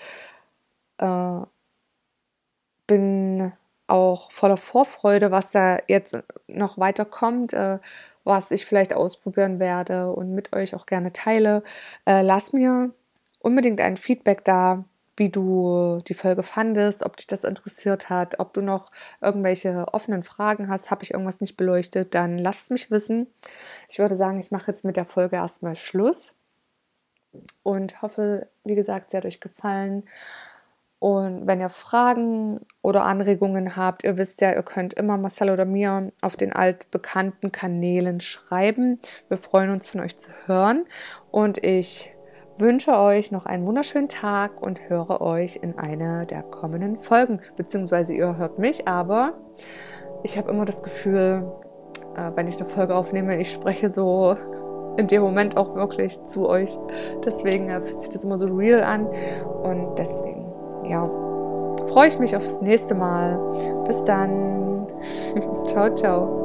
äh, 0.99 1.41
bin 2.87 3.53
auch 3.87 4.31
voller 4.31 4.57
Vorfreude, 4.57 5.31
was 5.31 5.51
da 5.51 5.79
jetzt 5.87 6.17
noch 6.47 6.77
weiter 6.77 7.05
kommt, 7.05 7.53
äh, 7.53 7.79
was 8.23 8.51
ich 8.51 8.65
vielleicht 8.65 8.93
ausprobieren 8.93 9.59
werde 9.59 10.11
und 10.11 10.33
mit 10.33 10.53
euch 10.53 10.75
auch 10.75 10.85
gerne 10.85 11.13
teile. 11.13 11.63
Äh, 12.05 12.21
lass 12.21 12.53
mir 12.53 12.91
unbedingt 13.39 13.81
ein 13.81 13.97
Feedback 13.97 14.43
da, 14.45 14.85
wie 15.15 15.29
du 15.29 15.99
die 16.07 16.15
Folge 16.15 16.41
fandest, 16.41 17.05
ob 17.05 17.17
dich 17.17 17.27
das 17.27 17.43
interessiert 17.43 18.09
hat, 18.09 18.39
ob 18.39 18.53
du 18.53 18.61
noch 18.61 18.89
irgendwelche 19.21 19.85
offenen 19.91 20.23
Fragen 20.23 20.69
hast, 20.69 20.89
habe 20.89 21.03
ich 21.03 21.11
irgendwas 21.11 21.41
nicht 21.41 21.55
beleuchtet, 21.55 22.15
dann 22.15 22.39
lass 22.39 22.63
es 22.63 22.69
mich 22.71 22.89
wissen. 22.89 23.27
Ich 23.89 23.99
würde 23.99 24.15
sagen, 24.15 24.39
ich 24.39 24.51
mache 24.51 24.71
jetzt 24.71 24.85
mit 24.85 24.97
der 24.97 25.05
Folge 25.05 25.35
erstmal 25.35 25.75
Schluss 25.75 26.33
und 27.61 28.01
hoffe, 28.01 28.49
wie 28.63 28.75
gesagt, 28.75 29.11
sie 29.11 29.17
hat 29.17 29.25
euch 29.25 29.39
gefallen. 29.39 30.03
Und 31.03 31.47
wenn 31.47 31.59
ihr 31.59 31.67
Fragen 31.67 32.61
oder 32.81 33.03
Anregungen 33.03 33.75
habt, 33.75 34.05
ihr 34.05 34.17
wisst 34.17 34.39
ja, 34.39 34.53
ihr 34.53 34.63
könnt 34.63 34.93
immer 34.93 35.17
Marcel 35.17 35.49
oder 35.49 35.65
mir 35.65 36.11
auf 36.21 36.37
den 36.37 36.53
altbekannten 36.53 37.51
Kanälen 37.51 38.21
schreiben. 38.21 39.01
Wir 39.27 39.37
freuen 39.37 39.71
uns 39.71 39.85
von 39.85 39.99
euch 39.99 40.15
zu 40.15 40.31
hören 40.45 40.85
und 41.29 41.61
ich 41.61 42.15
wünsche 42.57 42.97
euch 42.97 43.31
noch 43.31 43.45
einen 43.45 43.67
wunderschönen 43.67 44.07
Tag 44.07 44.61
und 44.61 44.89
höre 44.89 45.19
euch 45.19 45.59
in 45.61 45.77
einer 45.77 46.25
der 46.25 46.41
kommenden 46.41 46.95
Folgen. 46.95 47.41
Beziehungsweise 47.57 48.13
ihr 48.13 48.37
hört 48.37 48.57
mich, 48.57 48.87
aber 48.87 49.33
ich 50.23 50.37
habe 50.37 50.51
immer 50.51 50.63
das 50.63 50.83
Gefühl, 50.83 51.51
äh, 52.15 52.31
wenn 52.33 52.47
ich 52.47 52.55
eine 52.61 52.65
Folge 52.69 52.95
aufnehme, 52.95 53.41
ich 53.41 53.51
spreche 53.51 53.89
so 53.89 54.37
in 54.97 55.07
dem 55.07 55.21
Moment 55.21 55.57
auch 55.57 55.75
wirklich 55.75 56.23
zu 56.23 56.47
euch. 56.47 56.77
Deswegen 57.25 57.69
äh, 57.69 57.81
fühlt 57.81 58.01
sich 58.01 58.09
das 58.09 58.23
immer 58.23 58.37
so 58.37 58.47
real 58.47 58.83
an 58.83 59.07
und 59.07 59.97
deswegen, 59.97 60.32
ja, 60.87 61.09
freue 61.89 62.07
ich 62.07 62.19
mich 62.19 62.35
aufs 62.35 62.61
nächste 62.61 62.95
Mal. 62.95 63.37
Bis 63.85 64.03
dann. 64.03 64.87
ciao, 65.67 65.93
ciao. 65.93 66.43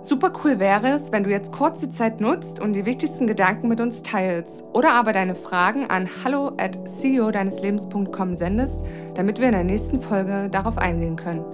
Super 0.00 0.32
cool 0.44 0.58
wäre 0.58 0.88
es, 0.88 1.12
wenn 1.12 1.24
du 1.24 1.30
jetzt 1.30 1.50
kurz 1.50 1.80
die 1.80 1.88
Zeit 1.88 2.20
nutzt 2.20 2.60
und 2.60 2.76
die 2.76 2.84
wichtigsten 2.84 3.26
Gedanken 3.26 3.68
mit 3.68 3.80
uns 3.80 4.02
teilst 4.02 4.62
oder 4.74 4.92
aber 4.92 5.14
deine 5.14 5.34
Fragen 5.34 5.86
an 5.86 6.10
hallo 6.22 6.52
at 6.58 6.78
ceo 6.86 7.30
deines 7.30 7.62
Lebens.com 7.62 8.34
sendest, 8.34 8.84
damit 9.14 9.38
wir 9.38 9.46
in 9.46 9.52
der 9.52 9.64
nächsten 9.64 10.00
Folge 10.00 10.50
darauf 10.50 10.76
eingehen 10.76 11.16
können. 11.16 11.53